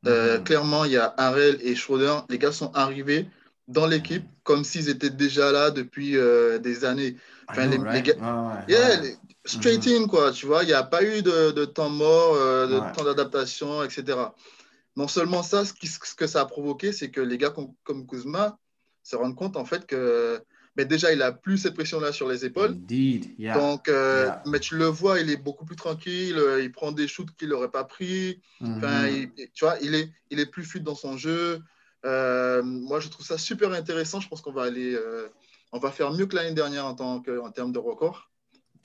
[0.07, 0.43] Euh, mm-hmm.
[0.43, 2.19] clairement, il y a Harrell et Schroeder.
[2.29, 3.27] Les gars sont arrivés
[3.67, 7.17] dans l'équipe comme s'ils étaient déjà là depuis euh, des années.
[7.47, 8.13] Enfin, les, gars,
[9.45, 10.03] straight mm-hmm.
[10.03, 10.63] in, quoi, tu vois.
[10.63, 14.17] Il n'y a pas eu de, temps mort, euh, de temps d'adaptation, etc.
[14.95, 18.07] Non seulement ça, ce, ce, que ça a provoqué, c'est que les gars comme, comme
[18.07, 18.57] Kuzma,
[19.03, 20.41] se rendre compte en fait que
[20.79, 22.73] mais déjà il a plus cette pression là sur les épaules.
[23.53, 27.05] Donc, euh, mais tu le vois, il est beaucoup plus tranquille, euh, il prend des
[27.05, 28.39] shoots qu'il n'aurait pas pris.
[28.61, 29.49] Enfin, mm-hmm.
[29.53, 31.59] tu vois, il est, il est plus fluide dans son jeu.
[32.05, 34.21] Euh, moi, je trouve ça super intéressant.
[34.21, 34.97] Je pense qu'on va aller,
[35.73, 38.28] on va faire mieux que l'année dernière en, tant que, en termes de record.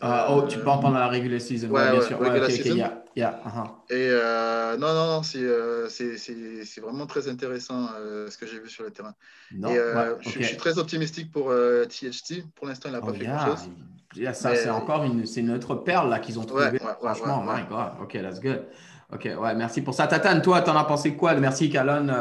[0.02, 2.18] Uh, oh, tu parles pendant la regular season, ouais, bien sûr.
[2.18, 2.90] Regular season.
[3.16, 3.94] Yeah, uh-huh.
[3.94, 8.68] Et euh, non, non, non, euh, c'est vraiment très intéressant euh, ce que j'ai vu
[8.68, 9.14] sur le terrain.
[9.52, 9.76] Non, et,
[10.20, 12.44] je, je, suis très optimistique pour THT.
[12.56, 13.68] Pour l'instant, il n'a pas oh, fait grand-chose.
[14.16, 16.78] Yeah, ça, c'est encore une, c'est notre perle là qu'ils ont trouvé.
[17.00, 17.92] Franchement, my God.
[18.02, 18.64] OK, that's good.
[19.12, 20.08] OK, ouais, merci pour ça.
[20.08, 21.34] Tatane, toi, t'en as pensé quoi?
[21.34, 22.12] Merci, Calonne.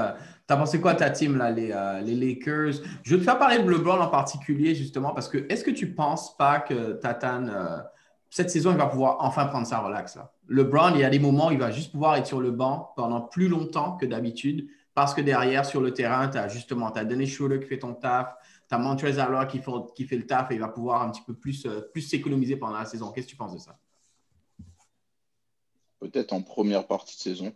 [0.45, 2.84] T'as pensé quoi ta team, là, les, euh, Lakers?
[3.03, 5.88] Je vais te faire parler de LeBron en particulier, justement, parce que est-ce que tu
[5.88, 7.77] ne penses pas que Tatane, euh,
[8.29, 10.17] cette saison, il va pouvoir enfin prendre sa relax?
[10.17, 10.34] Là?
[10.49, 12.91] LeBron, il y a des moments où il va juste pouvoir être sur le banc
[12.97, 17.06] pendant plus longtemps que d'habitude, parce que derrière, sur le terrain, tu as justement as
[17.06, 18.36] Dennis Schroeder qui fait ton taf,
[18.67, 21.34] tu as qui fait, qui fait le taf et il va pouvoir un petit peu
[21.34, 23.12] plus, euh, plus s'économiser pendant la saison.
[23.12, 23.77] Qu'est-ce que tu penses de ça?
[26.01, 27.53] Peut-être en première partie de saison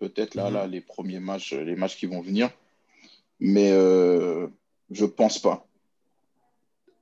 [0.00, 0.54] peut-être là, mhm.
[0.54, 2.50] là, les premiers matchs, les matchs qui vont venir.
[3.38, 4.48] Mais euh,
[4.90, 5.66] je pense pas.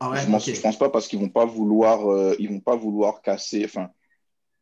[0.01, 3.23] Ah je, ne pense pas parce qu'ils vont pas vouloir, euh, ils vont pas vouloir
[3.23, 3.65] casser.
[3.65, 3.91] Enfin,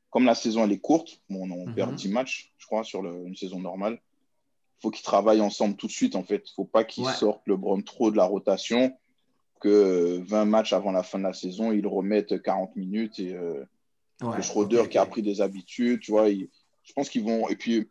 [0.09, 2.15] comme la saison elle est courte, on, on perd 10 mhm.
[2.15, 4.01] matchs, je crois, sur une saison normale.
[4.79, 6.17] Il faut qu'ils travaillent ensemble tout de suite.
[6.17, 8.97] En fait, il faut pas qu'ils sortent le Bron trop de la rotation.
[9.59, 13.65] Que 20 matchs avant la fin de la saison, ils remettent 40 minutes et euh,
[14.21, 16.29] le Schroeder qui a pris des habitudes, tu vois.
[16.29, 17.49] je pense qu'ils vont.
[17.49, 17.89] Et puis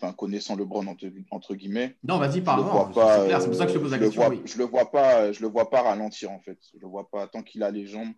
[0.00, 1.96] enfin, connaissant LeBron entre, entre guillemets.
[2.04, 2.64] Non, vas-y, parle.
[2.64, 4.22] C'est pour ça que je te pose la question.
[4.44, 6.58] Je le vois pas, je le vois pas ralentir en fait.
[6.74, 8.12] Je le vois pas tant qu'il a les jambes,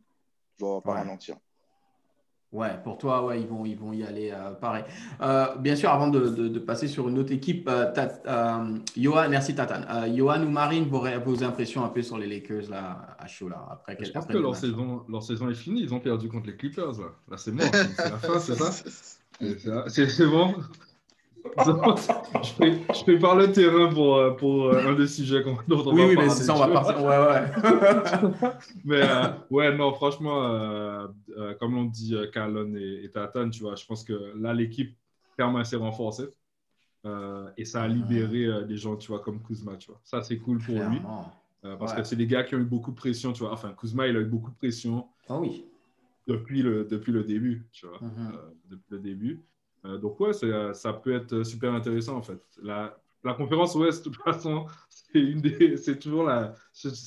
[0.59, 1.37] je le vois pas ralentir.
[2.53, 4.85] Ouais, pour toi, ouais, ils vont, ils vont y aller euh, pareil.
[5.23, 10.15] Euh, bien sûr, avant de, de, passer sur une autre équipe, euh, Johan, merci Tatane.
[10.15, 13.67] Johan ou Marine, vos, vos, impressions un peu sur les Lakers là, à chaud là,
[13.71, 15.81] après Je pense que leur saison, leur saison est finie.
[15.81, 17.15] Ils ont perdu contre les Clippers là.
[17.31, 17.65] Là, c'est mort.
[17.73, 18.71] c'est la fin, c'est ça
[19.89, 20.55] C'est bon
[21.59, 26.07] je, prépare le terrain pour, euh, pour euh, un des sujets dont on oui, va
[26.07, 27.03] Oui, mais c'est ça, on va partir.
[27.03, 28.51] Ouais, ouais.
[28.85, 31.09] mais euh, ouais, non, franchement,
[31.59, 34.97] comme l'ont dit Calon et, et Tatan, tu vois, je pense que là, l'équipe
[35.35, 36.29] clairement s'est renforcée.
[37.57, 40.01] et ça a libéré des gens, tu vois, comme Kuzma, tu vois.
[40.05, 41.01] Ça, c'est cool pour lui.
[41.79, 43.53] parce que c'est des gars qui ont eu beaucoup de pression, tu vois.
[43.53, 45.07] Enfin, Kuzma, il a eu beaucoup de pression.
[45.29, 45.67] Ah oui.
[46.29, 47.99] Depuis le, depuis le début, tu vois.
[47.99, 48.71] Mm-hmm.
[48.71, 49.45] depuis le début.
[49.85, 50.33] Euh, donc ouais,
[50.75, 52.41] ça peut être super intéressant en fait.
[53.25, 54.67] La conférence Ouest, de toute façon,
[55.13, 56.55] c'est toujours, la,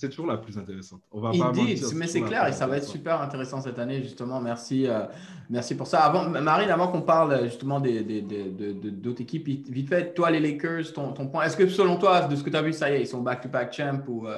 [0.10, 1.02] toujours la plus intéressante.
[1.12, 1.52] On va pas
[1.96, 4.40] mais c'est clair et ça va être super intéressant cette année, justement.
[4.40, 5.06] Merci, euh,
[5.50, 6.04] merci pour ça.
[6.04, 10.94] Avant, Marine, avant qu'on parle justement d'autres des, des, équipes, vite fait, toi, les Lakers,
[10.94, 12.96] ton, ton point, est-ce que selon toi, de ce que tu as vu, ça y
[12.96, 14.38] est, ils sont back-to-back champ ou euh,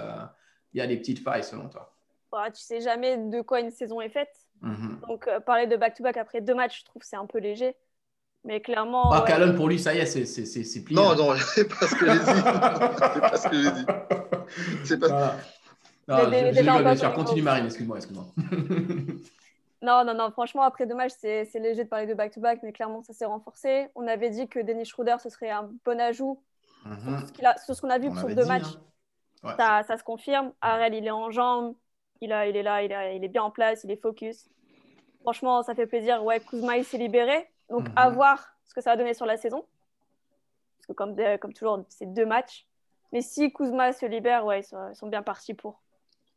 [0.74, 1.94] il y a des petites failles selon toi?
[2.32, 4.34] Bah, Tu sais jamais de quoi une saison est faite.
[4.64, 5.08] Mm-hmm.
[5.08, 7.76] Donc, euh, parler de back-to-back après deux matchs, je trouve c'est un peu léger.
[8.48, 9.12] Mais clairement.
[9.12, 9.26] Ah,
[9.58, 10.96] pour lui, ça y est, c'est plié.
[10.96, 12.26] Non, non, c'est pas ce que j'ai dit.
[12.26, 13.86] c'est pas ce que j'ai dit.
[14.86, 15.36] C'est pas.
[16.08, 17.14] Non, non je, bien sûr.
[17.14, 18.26] Continue, Marine, excuse-moi, excuse-moi.
[19.82, 23.04] non, non, non, franchement, après deux matchs, c'est léger de parler de back-to-back, mais clairement,
[23.04, 23.88] ça s'est renforcé.
[23.96, 26.42] On avait dit que Denis Schroeder, ce serait un bon ajout
[26.86, 27.66] mm-hmm.
[27.66, 28.78] sur ce qu'on a, vu sur deux matchs.
[29.44, 29.56] Hein.
[29.58, 30.54] ça, ça, se confirme.
[30.62, 31.76] Arel, il est en jambes,
[32.22, 34.48] il, a, il est là, il, il est bien en place, il est focus.
[35.20, 36.24] Franchement, ça fait plaisir.
[36.24, 37.50] Ouais, Kuzma, il s'est libéré.
[37.70, 37.94] Donc, mhm.
[37.96, 39.66] à voir ce que ça va donner sur la saison.
[40.78, 42.66] Parce que, comme, comme toujours, c'est deux matchs.
[43.12, 45.82] Mais si Kuzma se libère, ouais, ils sont, bien partis pour.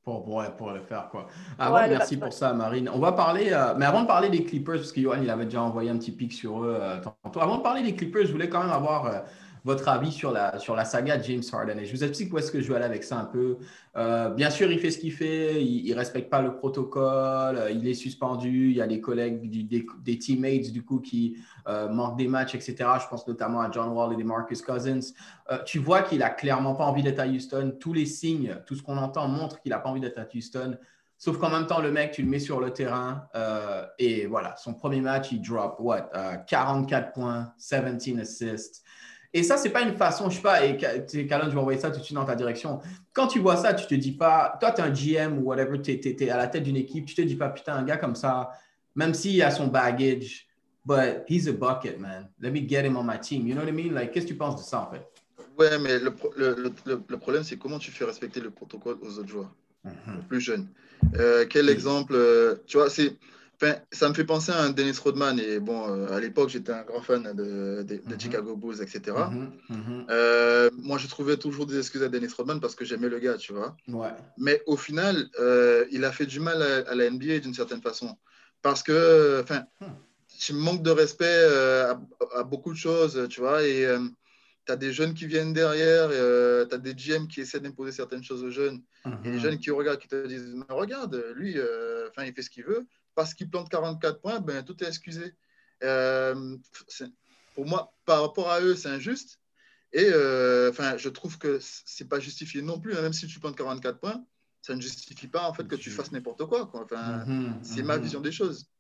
[0.03, 0.25] Pour,
[0.57, 1.27] pour, le faire, quoi.
[1.59, 2.89] Ah merci pour ça, Marine.
[2.93, 5.45] On va parler, euh, mais avant de parler des Clippers, parce que Johan, il avait
[5.45, 7.01] déjà envoyé un petit pic sur eux euh,
[7.39, 9.19] Avant de parler des Clippers, je voulais quand même avoir euh,
[9.65, 11.79] votre avis sur la, sur la saga James Harden.
[11.79, 13.59] Et je vous explique où est-ce que je vais aller avec ça un peu.
[13.97, 17.71] Euh, bien sûr, il fait ce qu'il fait, il ne respecte pas le protocole, euh,
[17.71, 21.37] il est suspendu, il y a des collègues, des, teammates du coup qui
[21.69, 22.77] euh, manquent des matchs, etc.
[23.03, 25.13] Je pense notamment à John Wall et des Marcus Cousins.
[25.67, 27.75] tu vois qu'il a clairement pas envie d'être à Houston.
[27.79, 30.79] Tous les signes, tout ce qu'on entend montre qu'il n'a pas envie d'être à Houston.
[31.19, 33.29] Sauf qu'en même temps, le mec, tu le mets sur le terrain
[33.99, 36.11] et voilà, son premier match, il drop what?
[36.47, 38.85] 44 points, 17 assists.
[39.33, 41.91] Et ça, c'est pas une façon, je sais pas, et Calon, je vais envoyer ça
[41.91, 42.81] tout de suite dans ta direction.
[43.13, 45.81] Quand tu vois ça, tu te dis pas, toi, tu es un GM ou whatever,
[45.81, 48.17] tu es, à la tête d'une équipe, tu te dis pas, putain, un gars comme
[48.17, 48.51] ça,
[48.97, 50.49] même s'il a son baggage,
[50.85, 52.29] but he's a bucket, man.
[52.41, 53.47] Let me get him on my team.
[53.47, 53.95] You know what I mean?
[53.95, 55.07] Like, qu'est-ce que tu penses de ça, en fait?
[55.57, 56.75] Ouais, mais le, le,
[57.07, 59.55] le, problème, c'est comment tu fais respecter le protocole aux autres joueurs,
[59.87, 60.27] mm-hmm.
[60.29, 60.67] plus jeunes.
[61.17, 63.17] Euh, quel exemple, euh, tu vois, c'est
[63.93, 65.39] ça me fait penser à un Dennis Rodman.
[65.39, 68.21] Et bon, euh, à l'époque, j'étais un grand fan de, de, mhm.
[68.21, 69.17] Chicago Bulls, etc.
[69.31, 70.07] Mhm, mhm.
[70.11, 73.37] euh, moi, je trouvais toujours des excuses à Dennis Rodman parce que j'aimais le gars,
[73.37, 73.77] tu vois.
[73.89, 74.13] Ouais.
[74.39, 78.17] Mais au final, euh, il a fait du mal à, la NBA d'une certaine façon.
[78.63, 80.55] Parce que, enfin, hmm.
[80.55, 81.45] manque de respect
[82.35, 83.63] à, beaucoup de choses, tu vois.
[83.63, 83.87] Et
[84.67, 88.25] tu as des jeunes qui viennent derrière, tu as des GM qui essaient d'imposer certaines
[88.25, 88.81] choses aux jeunes.
[89.25, 91.57] Et les jeunes qui regardent, qui te disent, mais regarde, lui,
[92.09, 95.35] enfin, il fait ce qu'il veut parce qu'il plante 44 points, ben, tout est excusé.
[95.83, 96.57] Euh,
[97.55, 99.39] pour moi, par rapport à eux, c'est injuste.
[99.93, 103.57] Et euh, je trouve que c'est pas justifié non plus, hein, même si tu plantes
[103.57, 104.25] 44 points,
[104.63, 106.67] ça ne justifie pas en fait que tu fasses n'importe quoi.
[106.67, 106.85] quoi.
[106.85, 108.03] Enfin, mhm, c'est ma mhm.
[108.03, 108.71] vision des choses.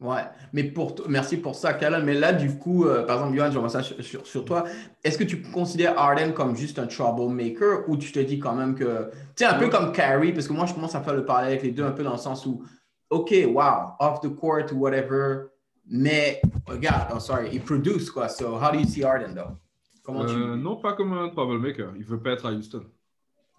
[0.00, 2.04] Ouais, mais pour merci pour ça, Calum.
[2.04, 4.62] Mais là, du coup, euh, par exemple, Johan, je vois ça sur, sur, toi.
[5.02, 8.76] Est-ce que tu considères Arden comme juste un troublemaker ou tu te dis quand même
[8.76, 11.24] que, tu sais, un peu comme Carrie, parce que moi, je commence à faire le
[11.24, 12.62] parallèle avec les deux, un peu dans le sens où
[13.10, 15.50] OK, wow, off the court, whatever.
[15.90, 18.28] Mais, regarde, oh, sorry, il produce quoi.
[18.28, 19.56] So, how do you see Arden, though?
[20.02, 20.34] Comment tu...
[20.34, 21.92] Euh, non, pas comme un troublemaker.
[21.96, 22.84] Il veut pas être à Houston.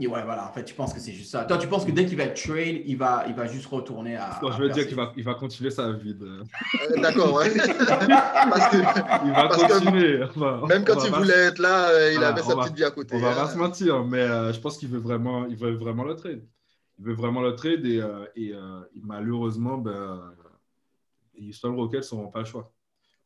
[0.01, 1.43] Et ouais, voilà, en fait, tu penses que c'est juste ça.
[1.43, 4.15] Toi, tu penses que dès qu'il va être trade, il va, il va juste retourner
[4.15, 4.39] à.
[4.41, 6.13] Non, je veux dire qu'il va, il va continuer sa vie.
[6.13, 6.25] De...
[6.25, 7.51] Euh, D'accord, ouais.
[7.57, 8.77] parce que,
[9.25, 10.19] il va continuer.
[10.69, 13.15] même quand il voulait être là, euh, il avait sa petite vie à côté.
[13.15, 13.47] On va pas hein.
[13.47, 16.43] se mentir, mais je pense qu'il veut vraiment, il veut vraiment le trade
[16.99, 20.33] il veut vraiment le trade et, euh, euh, malheureusement, ben,
[21.39, 22.71] Houston Rockets n'auront pas le choix.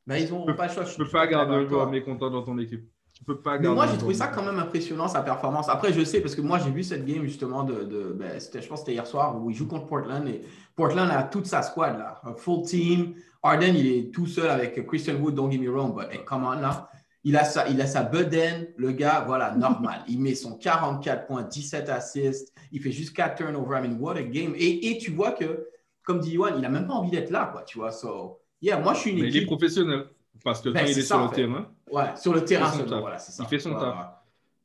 [0.05, 0.83] Ben, ils n'auront pas le choix.
[0.83, 2.87] Tu ne peux pas garder un joueur mécontent dans ton équipe.
[3.13, 5.69] Tu peux pas Mais moi, j'ai trouvé ça quand même impressionnant, sa performance.
[5.69, 7.83] Après, je sais, parce que moi, j'ai vu cette game justement de.
[7.83, 10.27] de ben, je pense que c'était hier soir où il joue contre Portland.
[10.27, 10.41] Et
[10.75, 12.21] Portland a toute sa squad là.
[12.23, 13.15] Un full team.
[13.41, 16.45] Arden, il est tout seul avec Christian Wood, don't get me wrong, but hey, come
[16.45, 16.89] on là.
[17.25, 20.03] Il a sa, il a sa bedaine, le gars, voilà, normal.
[20.07, 22.52] Il met son 44 points, 17 assists.
[22.73, 23.85] Il fait juste 4 turnovers.
[23.85, 24.53] I mean, what a game.
[24.57, 25.69] Et, et tu vois que,
[26.03, 27.91] comme dit Yohan, il n'a même pas envie d'être là, quoi, tu vois.
[27.91, 30.07] So, yeah, moi, je suis une Mais il est professionnel.
[30.43, 31.71] Parce que ben, quand il est, sur le terrain.
[31.89, 33.43] Ouais, sur le terrain, voilà, c'est ça.
[33.43, 33.95] Il fait son taf.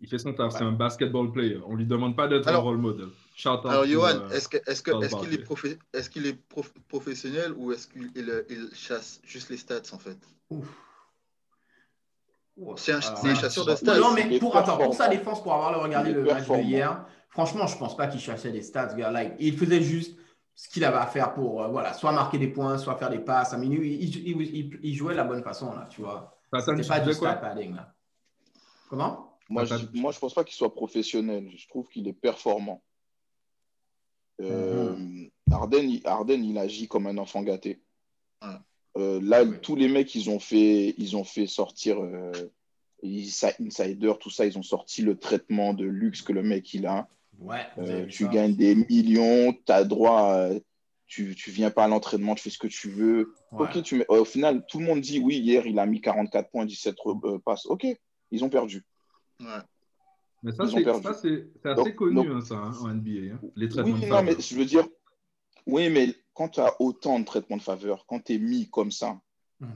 [0.00, 0.52] Il fait son taf.
[0.52, 1.60] C'est un basketball player.
[1.66, 3.08] On ne lui demande pas d'être un role model.
[3.44, 6.38] alors, Johan, euh, est-ce qu'il est, qu est, est, qu'il est,
[6.88, 10.16] professionnel ou est-ce qu'il il chasse juste les stats, en fait?
[10.48, 10.66] Ouf.
[12.76, 13.98] C'est un, chasseur de stats.
[13.98, 17.66] Non, mais pour, attends, pour sa défense, pour avoir regardé le match de hier, franchement,
[17.66, 19.10] je ne pense pas qu'il chassait des stats, gars.
[19.10, 20.18] Like, il faisait juste
[20.54, 23.20] ce qu'il avait à faire pour euh, voilà, soit marquer des points, soit faire des
[23.20, 23.52] passes.
[23.52, 26.36] À minuit, il, il, jouait de la bonne façon, là, tu vois.
[26.58, 27.94] C'était pas du stat padding, là.
[28.88, 29.38] Comment?
[29.50, 31.50] Moi, je, moi, je pense pas qu'il soit professionnel.
[31.56, 32.82] Je trouve qu'il est performant.
[34.40, 35.30] Euh, mm-hmm.
[35.52, 37.82] Arden, Arden, il agit comme un enfant gâté.
[38.96, 42.32] Euh, là, tous les mecs, ils ont fait, ils ont fait sortir euh,
[43.04, 47.08] Insider, tout ça, ils ont sorti le traitement de luxe que le mec il a.
[47.38, 50.48] Ouais, euh, tu gagnes des millions, tu as droit,
[51.06, 53.34] tu, tu viens pas à l'entraînement, tu fais ce que tu veux.
[53.52, 56.66] Ok, tu au final, tout le monde dit oui, hier il a mis 44 points,
[56.66, 57.66] 17 euh, passes.
[57.66, 57.86] Ok,
[58.30, 58.84] ils ont perdu.
[59.40, 59.46] Ouais.
[60.42, 64.06] Mais ça, c'est assez connu, hein, ça, hein, en NBA, hein, les traitements oui, de
[64.06, 64.22] faveur.
[64.22, 64.86] Non, mais je veux dire,
[65.66, 68.92] oui, mais quand tu as autant de traitements de faveur, quand tu es mis comme
[68.92, 69.20] ça,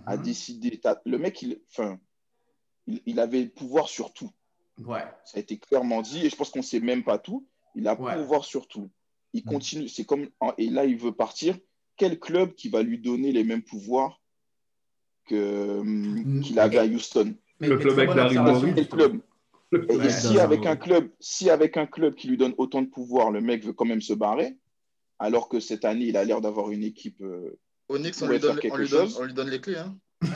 [0.06, 0.22] à mhm.
[0.22, 1.98] décider, le mec, il, enfin,
[2.86, 4.30] il, avait le pouvoir sur tout.
[4.78, 5.04] Ouais.
[5.24, 7.48] Ça a été clairement dit, et je pense qu'on ne sait même pas tout.
[7.74, 8.90] Il a pouvoir sur tout.
[9.32, 9.52] Il mhm.
[9.52, 11.56] continue, c'est comme, et là, il veut partir.
[11.96, 14.20] Quel club qui va lui donner les mêmes pouvoirs
[15.30, 17.34] mm, qu'il avait à Houston?
[17.60, 18.88] Le club avec Larry Morris.
[18.88, 19.20] club?
[19.88, 23.30] Et si avec un club, si avec un club qui lui donne autant de pouvoir,
[23.30, 24.58] le mec veut quand même se barrer,
[25.18, 27.22] alors que cette année, il a l'air d'avoir une équipe.
[27.22, 27.58] Euh,
[27.88, 29.78] Onyx, on lui, donne, on, lui donne, on lui, donne, les clés.
[29.78, 29.96] Hein.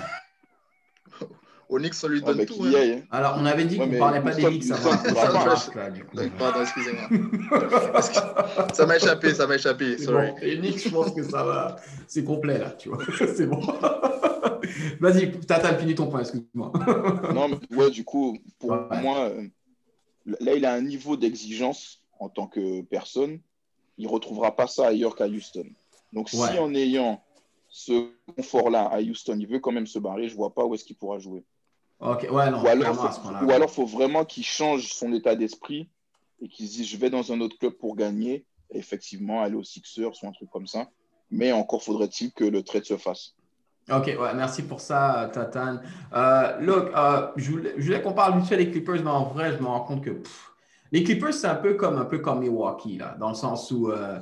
[1.68, 2.62] Onyx, on lui donne tout.
[2.64, 2.72] Hein.
[2.76, 3.00] Hein.
[3.10, 4.90] Alors, on avait dit qu'on ne parlait pas d'Enix avant.
[6.38, 8.00] Pardon, excusez-moi.
[8.72, 9.98] ça m'a échappé, ça m'a échappé.
[9.98, 10.30] Sorry.
[10.30, 10.36] Bon.
[10.42, 11.76] Enix, je pense que ça va.
[12.06, 12.98] C'est complet, là, tu vois.
[13.36, 13.60] C'est bon.
[15.00, 16.72] Vas-y, t'as fini ton point, excuse-moi.
[17.34, 19.42] non, mais ouais, du coup, pour moi, euh,
[20.40, 23.40] là, il a un niveau d'exigence en tant que personne.
[23.98, 25.66] Il ne retrouvera pas ça ailleurs qu'à Houston.
[26.12, 27.22] Donc, si en ayant
[27.68, 30.74] ce confort-là à Houston, il veut quand même se barrer, je ne vois pas où
[30.74, 31.44] est-ce qu'il pourra jouer.
[31.98, 35.88] Ok, ouais, non, ou alors, il faut vraiment qu'il change son état d'esprit
[36.42, 39.54] et qu'il se dise je vais dans un autre club pour gagner, et effectivement aller
[39.54, 40.88] aux Sixers ou un truc comme ça.
[41.30, 43.34] Mais encore faudrait-il que le trade se fasse.
[43.90, 45.80] Ok, ouais, merci pour ça, Tatane.
[46.12, 49.62] Euh, look, euh, je, voulais, qu'on parle vite fait des Clippers, mais en vrai, je
[49.62, 50.22] me rends compte que
[50.92, 53.90] les Clippers, c'est un peu comme, un peu comme Milwaukee, là, dans le sens où
[53.90, 54.18] euh,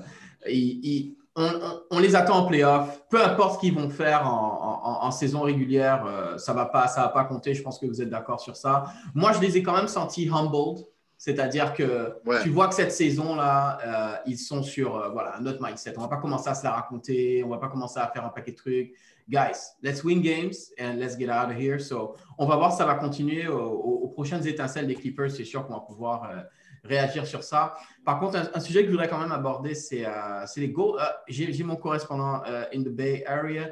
[1.36, 3.02] on, les attend en playoff.
[3.08, 7.08] Peu importe ce qu'ils vont faire en, saison régulière, ça ne va, pas, ça va
[7.08, 7.54] pas compter.
[7.54, 8.84] Je pense que vous êtes d'accord sur ça.
[9.14, 10.84] Moi, je les ai quand même sentis humbled.
[11.16, 15.94] C'est-à-dire que tu vois que cette saison-là, ils sont sur voilà, un autre mindset.
[15.96, 18.06] On ne va pas commencer à se la raconter, on ne va pas commencer à
[18.08, 18.94] faire un paquet de trucs
[19.28, 21.78] guys, let's win games and let's get out of here.
[21.78, 25.30] So, on va voir si ça va continuer aux, prochaines étincelles des Clippers.
[25.30, 26.42] C'est sûr qu'on va pouvoir euh,
[26.84, 27.74] réagir sur ça.
[28.04, 31.00] Par contre, un, sujet que je voudrais quand même aborder, c'est euh, les goals.
[31.00, 32.42] Euh, j'ai mon correspondant
[32.72, 33.70] in the Bay Area,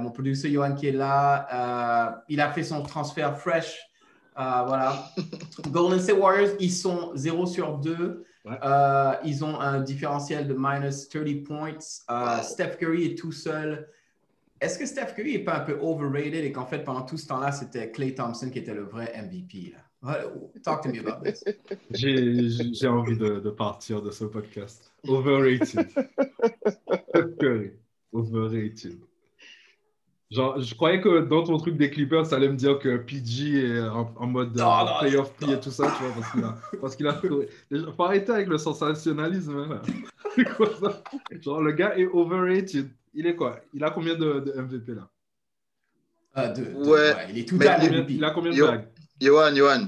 [0.00, 2.22] mon producteur Johan qui est là.
[2.28, 3.78] il a fait son transfert fresh.
[4.34, 5.10] voilà.
[5.70, 8.24] Golden State Warriors, ils sont 0 sur 2.
[9.24, 12.42] ils ont un différentiel de minus 30 points.
[12.42, 13.88] Steph Curry est tout seul
[14.64, 17.26] est-ce que Steph Curry n'est pas un peu overrated et qu'en fait, pendant tout ce
[17.26, 19.74] temps-là, c'était Clay Thompson qui était le vrai MVP?
[20.62, 21.44] Talk to me about this.
[21.90, 24.92] J'ai envie de, de, partir de ce podcast.
[25.06, 25.88] Overrated.
[28.12, 28.98] Overrated.
[30.30, 33.76] Genre, je croyais que dans ton truc des Clippers, ça allait me dire que PG
[33.76, 36.14] est en, mode euh, playoff P et tout ça, tu vois,
[36.80, 39.56] parce qu'il a, parce Faut arrêter avec le sensationnalisme.
[39.56, 39.82] Hein,
[40.56, 41.02] quoi, ça?
[41.40, 43.60] Genre, le gars est overrated il est quoi?
[43.72, 45.08] Il a combien de, MVP là?
[46.34, 47.12] Ah, ouais.
[47.30, 48.88] Il est tout à Il a combien de bagues?
[49.24, 49.82] Yohan, Yohan.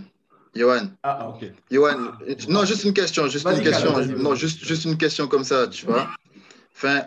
[0.54, 0.84] Yohan.
[1.02, 1.42] Ah, ah, ok.
[1.70, 1.98] Yohan.
[2.48, 3.26] Non, juste une question.
[3.28, 3.92] Juste une question.
[4.24, 6.08] Non, juste, juste une question comme ça, tu vois.
[6.74, 7.02] Enfin,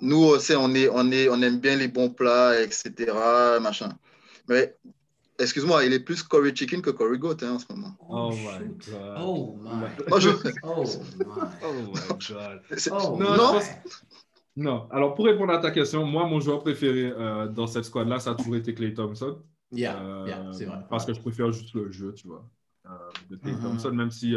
[0.00, 3.12] nous, on, est, on, est, on aime bien les bons plats, etc.
[3.60, 3.90] Machin.
[4.48, 4.76] Mais
[5.36, 7.96] Excuse-moi, il est plus Curry Chicken que Curry Goat hein, en ce moment.
[8.08, 9.18] Oh my god.
[9.18, 9.86] Oh my.
[10.12, 10.30] Oh, je...
[10.62, 11.34] oh my.
[11.64, 12.60] Oh my god.
[12.92, 13.60] Oh non, non
[14.56, 14.86] non.
[14.92, 18.30] Alors, pour répondre à ta question, moi, mon joueur préféré euh, dans cette squad-là, ça
[18.30, 19.38] a toujours été Clay Thompson.
[19.74, 20.78] Yeah, euh, c'est vrai.
[20.88, 22.48] Parce que je préfère juste le jeu, tu vois,
[22.86, 22.90] euh,
[23.30, 23.62] de Clay mm-hmm.
[23.62, 24.34] Thompson, même si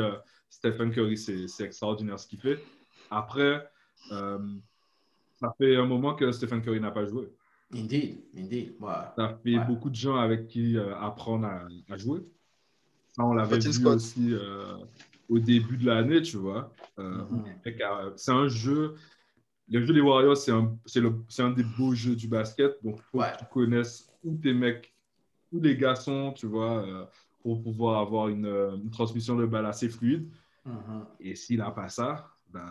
[0.50, 2.64] Stephen Curry, c'est extraordinaire ce qu'il fait.
[3.10, 3.70] Après,
[4.10, 7.30] ça fait un moment que Stephen Curry n'a pas joué.
[7.74, 8.76] Indeed, indeed.
[9.16, 12.22] Ça fait beaucoup de gens avec qui apprendre à, jouer.
[13.10, 14.34] Ça, on l'avait vu aussi
[15.30, 16.72] au début de l'année, tu vois.
[16.98, 18.14] Mm-hmm.
[18.16, 18.96] C'est un jeu
[19.70, 20.78] le jeu des Warriors, c'est un,
[21.40, 22.82] un, des beaux jeux du basket.
[22.84, 24.94] Donc, il faut que tu connaisses où tes mecs,
[25.52, 27.06] où les garçons, tu vois, euh,
[27.42, 30.30] pour pouvoir avoir une, transmission de balle assez fluide.
[30.68, 31.06] Mm-hmm.
[31.22, 32.66] Et s'il n'a pas ça, ben,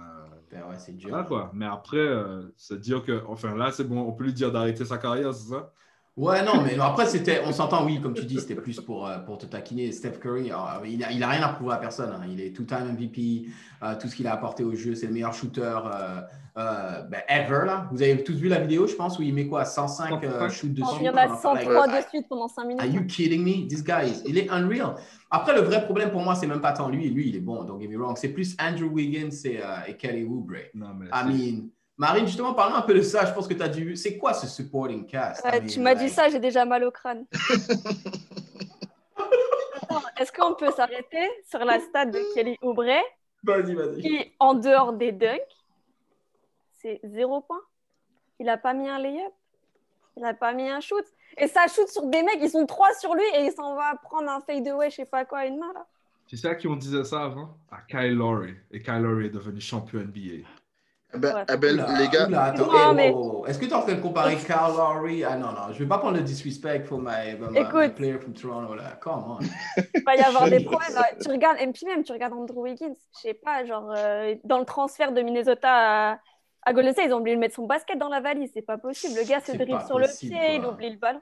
[0.51, 1.25] ben ouais, c'est dur.
[1.27, 1.51] quoi.
[1.55, 4.85] Mais après, euh, c'est dire que, enfin là, c'est bon, on peut lui dire d'arrêter
[4.85, 5.73] sa carrière, c'est ça?
[6.17, 9.19] Ouais, non, mais après, c'était, on s'entend, oui, comme tu dis, c'était plus pour, euh,
[9.19, 9.93] pour te taquiner.
[9.93, 10.51] Steph Curry,
[10.87, 12.11] il n'a il a rien à prouver à personne.
[12.11, 12.27] Hein.
[12.31, 13.49] Il est tout-time MVP.
[14.01, 15.79] tout ce qu'il a apporté au jeu, c'est le meilleur shooter.
[16.59, 17.67] Euh, ben, ever.
[17.67, 17.87] Là.
[17.93, 20.73] Vous avez tous vu la vidéo, je pense, où il met quoi 105 euh, shoots
[20.73, 20.89] dessus?
[21.01, 22.81] Il y en a 103 de suite pendant 5 minutes.
[22.81, 23.69] Are you kidding me?
[23.69, 24.95] This guy, il est unreal.
[25.31, 27.11] Après, le vrai problème pour moi, c'est même pas tant lui.
[27.11, 28.17] Lui, il est bon, don't get me wrong.
[28.17, 30.55] C'est plus Andrew Wiggins et, euh, et Kelly Oubre.
[30.75, 31.69] Non, mais I mean,
[31.99, 33.25] Marine, justement, parlons un peu de ça.
[33.25, 33.97] Je pense que tu as dû.
[33.97, 35.47] C'est quoi ce supporting cast?
[35.69, 37.25] tu m'as dit ça, j'ai déjà mal au crâne.
[40.19, 42.85] est-ce qu'on peut s'arrêter sur la stade de Kelly Oubre
[43.43, 44.03] Vas-y, vas-y.
[44.03, 45.41] Qui, en dehors des dunks,
[46.73, 47.61] c'est zéro point?
[48.39, 49.33] Il n'a pas mis un lay-up.
[50.17, 51.05] Il n'a pas mis un shoot.
[51.37, 53.95] Et ça shoot sur des mecs, ils sont trois sur lui et il s'en va
[54.03, 55.87] prendre un fade away, je sais pas quoi, une main là.
[56.27, 58.55] C'est ça qui on disait ça avant À Kyle Lowry.
[58.73, 60.47] Et Kyle Lowry est devenu champion NBA.
[61.15, 62.29] Eh ben, eh ben, les gars.
[63.47, 65.87] Est-ce que tu es en train de comparer Kyle Lowry Ah non, non, je vais
[65.87, 68.75] pas prendre le disrespect pour my, my, player from Toronto.
[68.75, 68.99] Là.
[69.01, 69.39] Come on.
[69.95, 70.93] Il va y avoir des problèmes.
[71.21, 72.95] Tu regardes, et puis même, tu regardes Andrew Wiggins.
[73.15, 76.19] Je sais pas, genre, euh, dans le transfert de Minnesota à,
[76.63, 78.51] à Golden State, ils ont oublié de mettre son basket dans la valise.
[78.53, 79.15] C'est pas possible.
[79.17, 81.21] Le gars se dribble sur le pied, il oublie le ballon.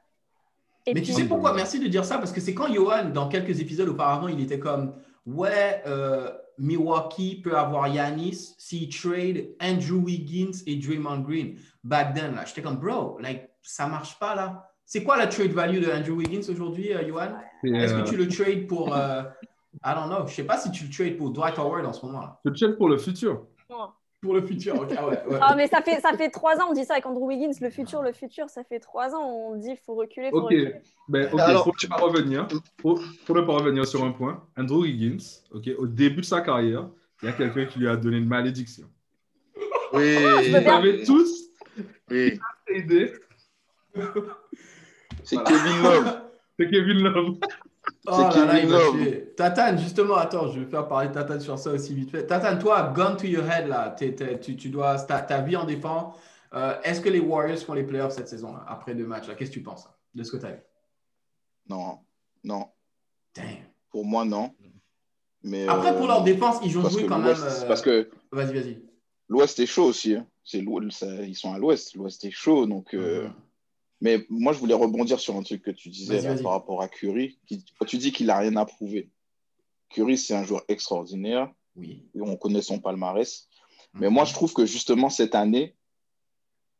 [0.86, 1.52] Mais tu sais pourquoi?
[1.54, 4.58] Merci de dire ça, parce que c'est quand Johan, dans quelques épisodes auparavant, il était
[4.58, 4.94] comme
[5.26, 11.56] Ouais, euh, Milwaukee peut avoir Yanis s'il trade Andrew Wiggins et Draymond Green.
[11.82, 14.70] Back then, là, j'étais comme Bro, like, ça marche pas là.
[14.84, 18.28] C'est quoi la trade value de Andrew Wiggins aujourd'hui, euh, Johan Est-ce que tu le
[18.28, 18.94] trades pour.
[18.94, 19.22] Euh,
[19.84, 20.26] I don't know.
[20.26, 22.20] Je sais pas si tu le trades pour Dwight Howard en ce moment.
[22.20, 22.38] là.
[22.44, 23.46] Je le trade pour le futur.
[24.24, 24.94] Pour le futur, ok.
[24.96, 27.26] Ah ouais, Ah, mais ça fait, ça fait trois ans, on dit ça avec Andrew
[27.26, 30.30] Wiggins, le futur, le futur, ça fait trois ans, on dit faut reculer.
[30.30, 30.54] Faut ok,
[31.08, 32.48] ben, ok, Alors, faut, pas revenir,
[32.80, 34.42] faut, faut pas revenir sur un point.
[34.56, 36.88] Andrew Wiggins, ok, au début de sa carrière,
[37.22, 38.86] il y a quelqu'un qui lui a donné une malédiction.
[39.92, 41.50] Oui, ah, vous avez tous
[42.10, 42.40] oui.
[42.66, 43.12] aidé.
[45.22, 46.20] C'est Kevin Love.
[46.58, 47.36] C'est Kevin Love.
[48.06, 49.32] Oh là là, il va tuer.
[49.34, 52.26] Tatane, justement, attends, je vais faire parler de Tatane sur ça aussi vite fait.
[52.26, 56.14] Tatane, toi, gun to your head, là, tu, tu, dois, ta, ta, vie en dépend.
[56.52, 59.50] Euh, est-ce que les Warriors font les playoffs cette saison, là, après deux matchs Qu'est-ce
[59.50, 60.60] que tu penses de ce que tu as vu?
[61.68, 61.98] Non,
[62.44, 62.68] non.
[63.34, 63.46] Damn.
[63.90, 64.54] Pour moi, non.
[65.42, 67.36] Mais, après, pour leur euh, défense, ils ont joué quand même.
[67.36, 68.10] Euh, parce que.
[68.32, 68.82] Vas-y, vas-y.
[69.28, 70.14] L'Ouest est chaud aussi.
[70.14, 70.26] Hein.
[70.52, 71.94] Ils sont à l'Ouest.
[71.94, 72.92] L'Ouest est chaud, donc.
[72.92, 73.30] Mm-hmm.
[74.04, 77.38] Mais moi, je voulais rebondir sur un truc que tu disais par rapport à Curry.
[77.78, 79.10] quand tu dis qu'il n'a rien à prouver,
[79.88, 81.50] Curry, c'est un joueur extraordinaire.
[81.74, 82.06] Oui.
[82.14, 83.48] On connaît son palmarès.
[83.94, 85.74] Mais moi, je trouve que justement, cette année,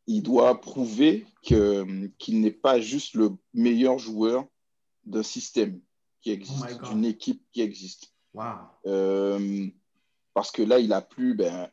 [0.07, 4.45] il doit prouver qu'il n'est pas juste le meilleur joueur
[5.07, 5.81] d'un système
[6.21, 8.13] qui existe, oh d'une équipe qui existe.
[8.85, 9.67] Euh,
[10.35, 11.35] parce que là, il a plus.
[11.35, 11.71] Ben,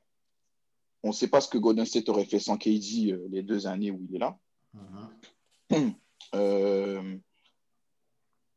[1.03, 3.67] on ne sait pas ce que Golden State aurait fait sans KD euh, les deux
[3.67, 4.37] années où il est là.
[4.73, 5.09] Uh-huh.
[6.33, 7.17] Euh,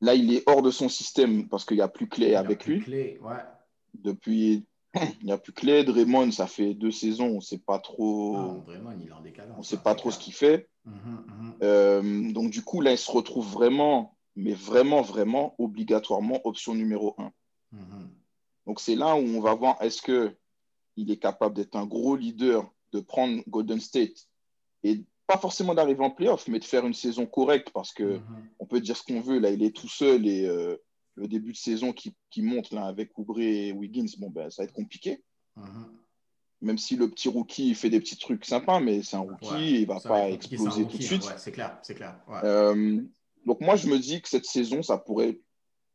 [0.00, 2.78] là, il est hors de son système parce qu'il n'y a plus Clé avec lui.
[3.94, 5.82] Depuis, il n'y a plus Clé.
[5.82, 8.62] Draymond, ça fait deux saisons, on ne sait pas trop.
[9.58, 10.68] on sait pas trop ce qu'il fait.
[10.84, 11.54] Mhm, mhm.
[11.62, 17.16] Euh, donc, du coup, là, il se retrouve vraiment, mais vraiment, vraiment, obligatoirement option numéro
[17.18, 17.32] un.
[17.72, 18.10] Mhm.
[18.66, 20.36] Donc, c'est là où on va voir est-ce que
[20.96, 24.28] il est capable d'être un gros leader, de prendre Golden State
[24.84, 28.48] et pas forcément d'arriver en playoff, mais de faire une saison correcte parce que mhm.
[28.58, 29.38] on peut dire ce qu'on veut.
[29.38, 30.76] Là, il est tout seul et euh,
[31.14, 34.62] le début de saison qui, qui monte là, avec Oubré et Wiggins, bon, ben, ça
[34.62, 35.22] va être compliqué.
[35.56, 35.86] Mhm.
[36.60, 39.80] Même si le petit rookie fait des petits trucs sympas, mais c'est un rookie, il
[39.82, 41.22] ne va pas exploser tout de suite.
[41.36, 42.18] c'est clair, c'est clair.
[42.42, 43.02] Euh,
[43.44, 45.38] donc moi, je me dis que cette saison, ça pourrait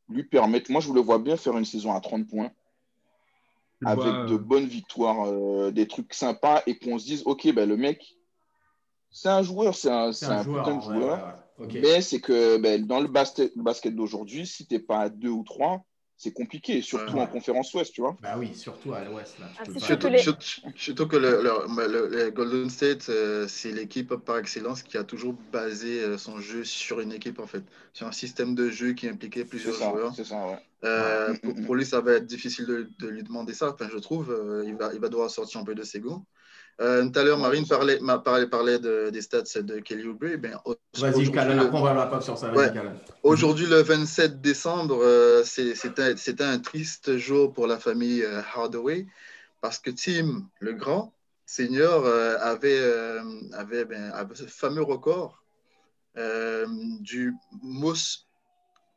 [0.09, 0.71] lui permettre.
[0.71, 2.51] Moi, je vous le vois bien faire une saison à 30 points.
[3.83, 7.77] avec de euh, bonnes victoires, des trucs sympas, et qu'on se dise, OK, ben, le
[7.77, 8.18] mec,
[9.11, 11.35] c'est un joueur, c'est un, un, putain de joueur.
[11.73, 15.09] Mais c'est que ben, dans le basket, le basket d'aujourd'hui, si tu n'es pas à
[15.09, 15.83] deux ou trois,
[16.19, 18.17] c'est compliqué, surtout en conférence Ouest, tu vois.
[18.21, 19.37] Bah oui, surtout à l'Ouest.
[19.39, 26.01] Ah, surtout, que le, Golden State, euh, c'est l'équipe par excellence qui a toujours basé
[26.01, 27.63] euh, son jeu sur une équipe, en fait.
[27.93, 30.13] Sur un système de jeu qui impliquait plusieurs joueurs.
[30.13, 30.59] C'est ça, ouais.
[30.83, 31.33] Euh,
[31.65, 33.71] pour, lui, ça va être difficile de, lui demander ça.
[33.73, 36.25] Enfin, je trouve, il, va, il va devoir sortir un peu de ses goûts.
[36.81, 40.37] Euh, tout à l'heure, Marine parlait, parlait, parlait de, des stats de Kelly Oubre.
[40.37, 40.57] Ben,
[40.97, 42.53] Vas-y, Calais, on va la sur ça.
[42.53, 42.71] Ouais.
[43.23, 49.07] Aujourd'hui, le 27 décembre, euh, c'était un, triste jour pour la famille euh, Hardaway
[49.59, 51.13] parce que Tim, le grand
[51.45, 52.81] senior, euh, avait,
[53.53, 55.43] avait, ben, avait, ce fameux record
[57.01, 58.27] du mousse,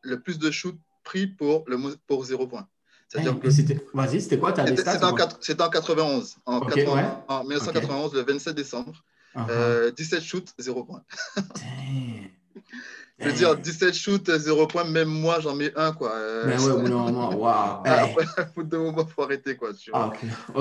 [0.03, 2.69] le plus de shoot pris pour, le, pour zéro point.
[3.13, 3.49] C'est-à-dire que.
[3.93, 6.37] Vas-y, c'était quoi ta C'était en, en, 91.
[6.47, 6.61] En,
[7.29, 8.93] en 1991, le 27 décembre.
[9.35, 10.23] 17 uh-huh.
[10.23, 11.03] shoots, 0 points.
[13.19, 16.13] Je veux dire, 17 shoots, 0 points, même moi, j'en mets un, quoi.
[16.13, 17.83] Euh, Mais ouais, au bout d'un moment, waouh.
[17.85, 19.71] Après, au bout d'un moment, il faut arrêter, quoi.
[19.93, 20.11] Ah,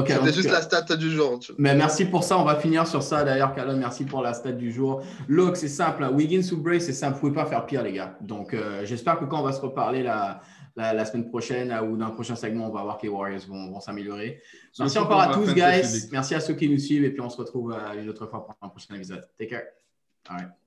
[0.05, 1.39] C'était juste la stat du jour.
[1.57, 2.37] Mais merci pour ça.
[2.37, 3.77] On va finir sur ça, d'ailleurs, Calon.
[3.77, 5.01] Merci pour la stat du jour.
[5.27, 6.03] Locke, c'est simple.
[6.03, 6.11] Hein.
[6.13, 7.17] Wiggins ou Bray, c'est simple.
[7.19, 8.17] Vous ne pouvez pas faire pire, les gars.
[8.21, 10.41] Donc, euh, j'espère que quand on va se reparler, là
[10.75, 13.79] la, semaine prochaine ou dans un prochain segment, on va voir que les Warriors vont,
[13.79, 14.41] s'améliorer.
[14.79, 16.09] Merci encore à tous, guys.
[16.11, 18.45] Merci à ceux qui nous suivent et puis on se retrouve euh, une autre fois
[18.45, 19.27] pour un prochain épisode.
[19.37, 19.63] Take care.
[20.29, 20.60] All right.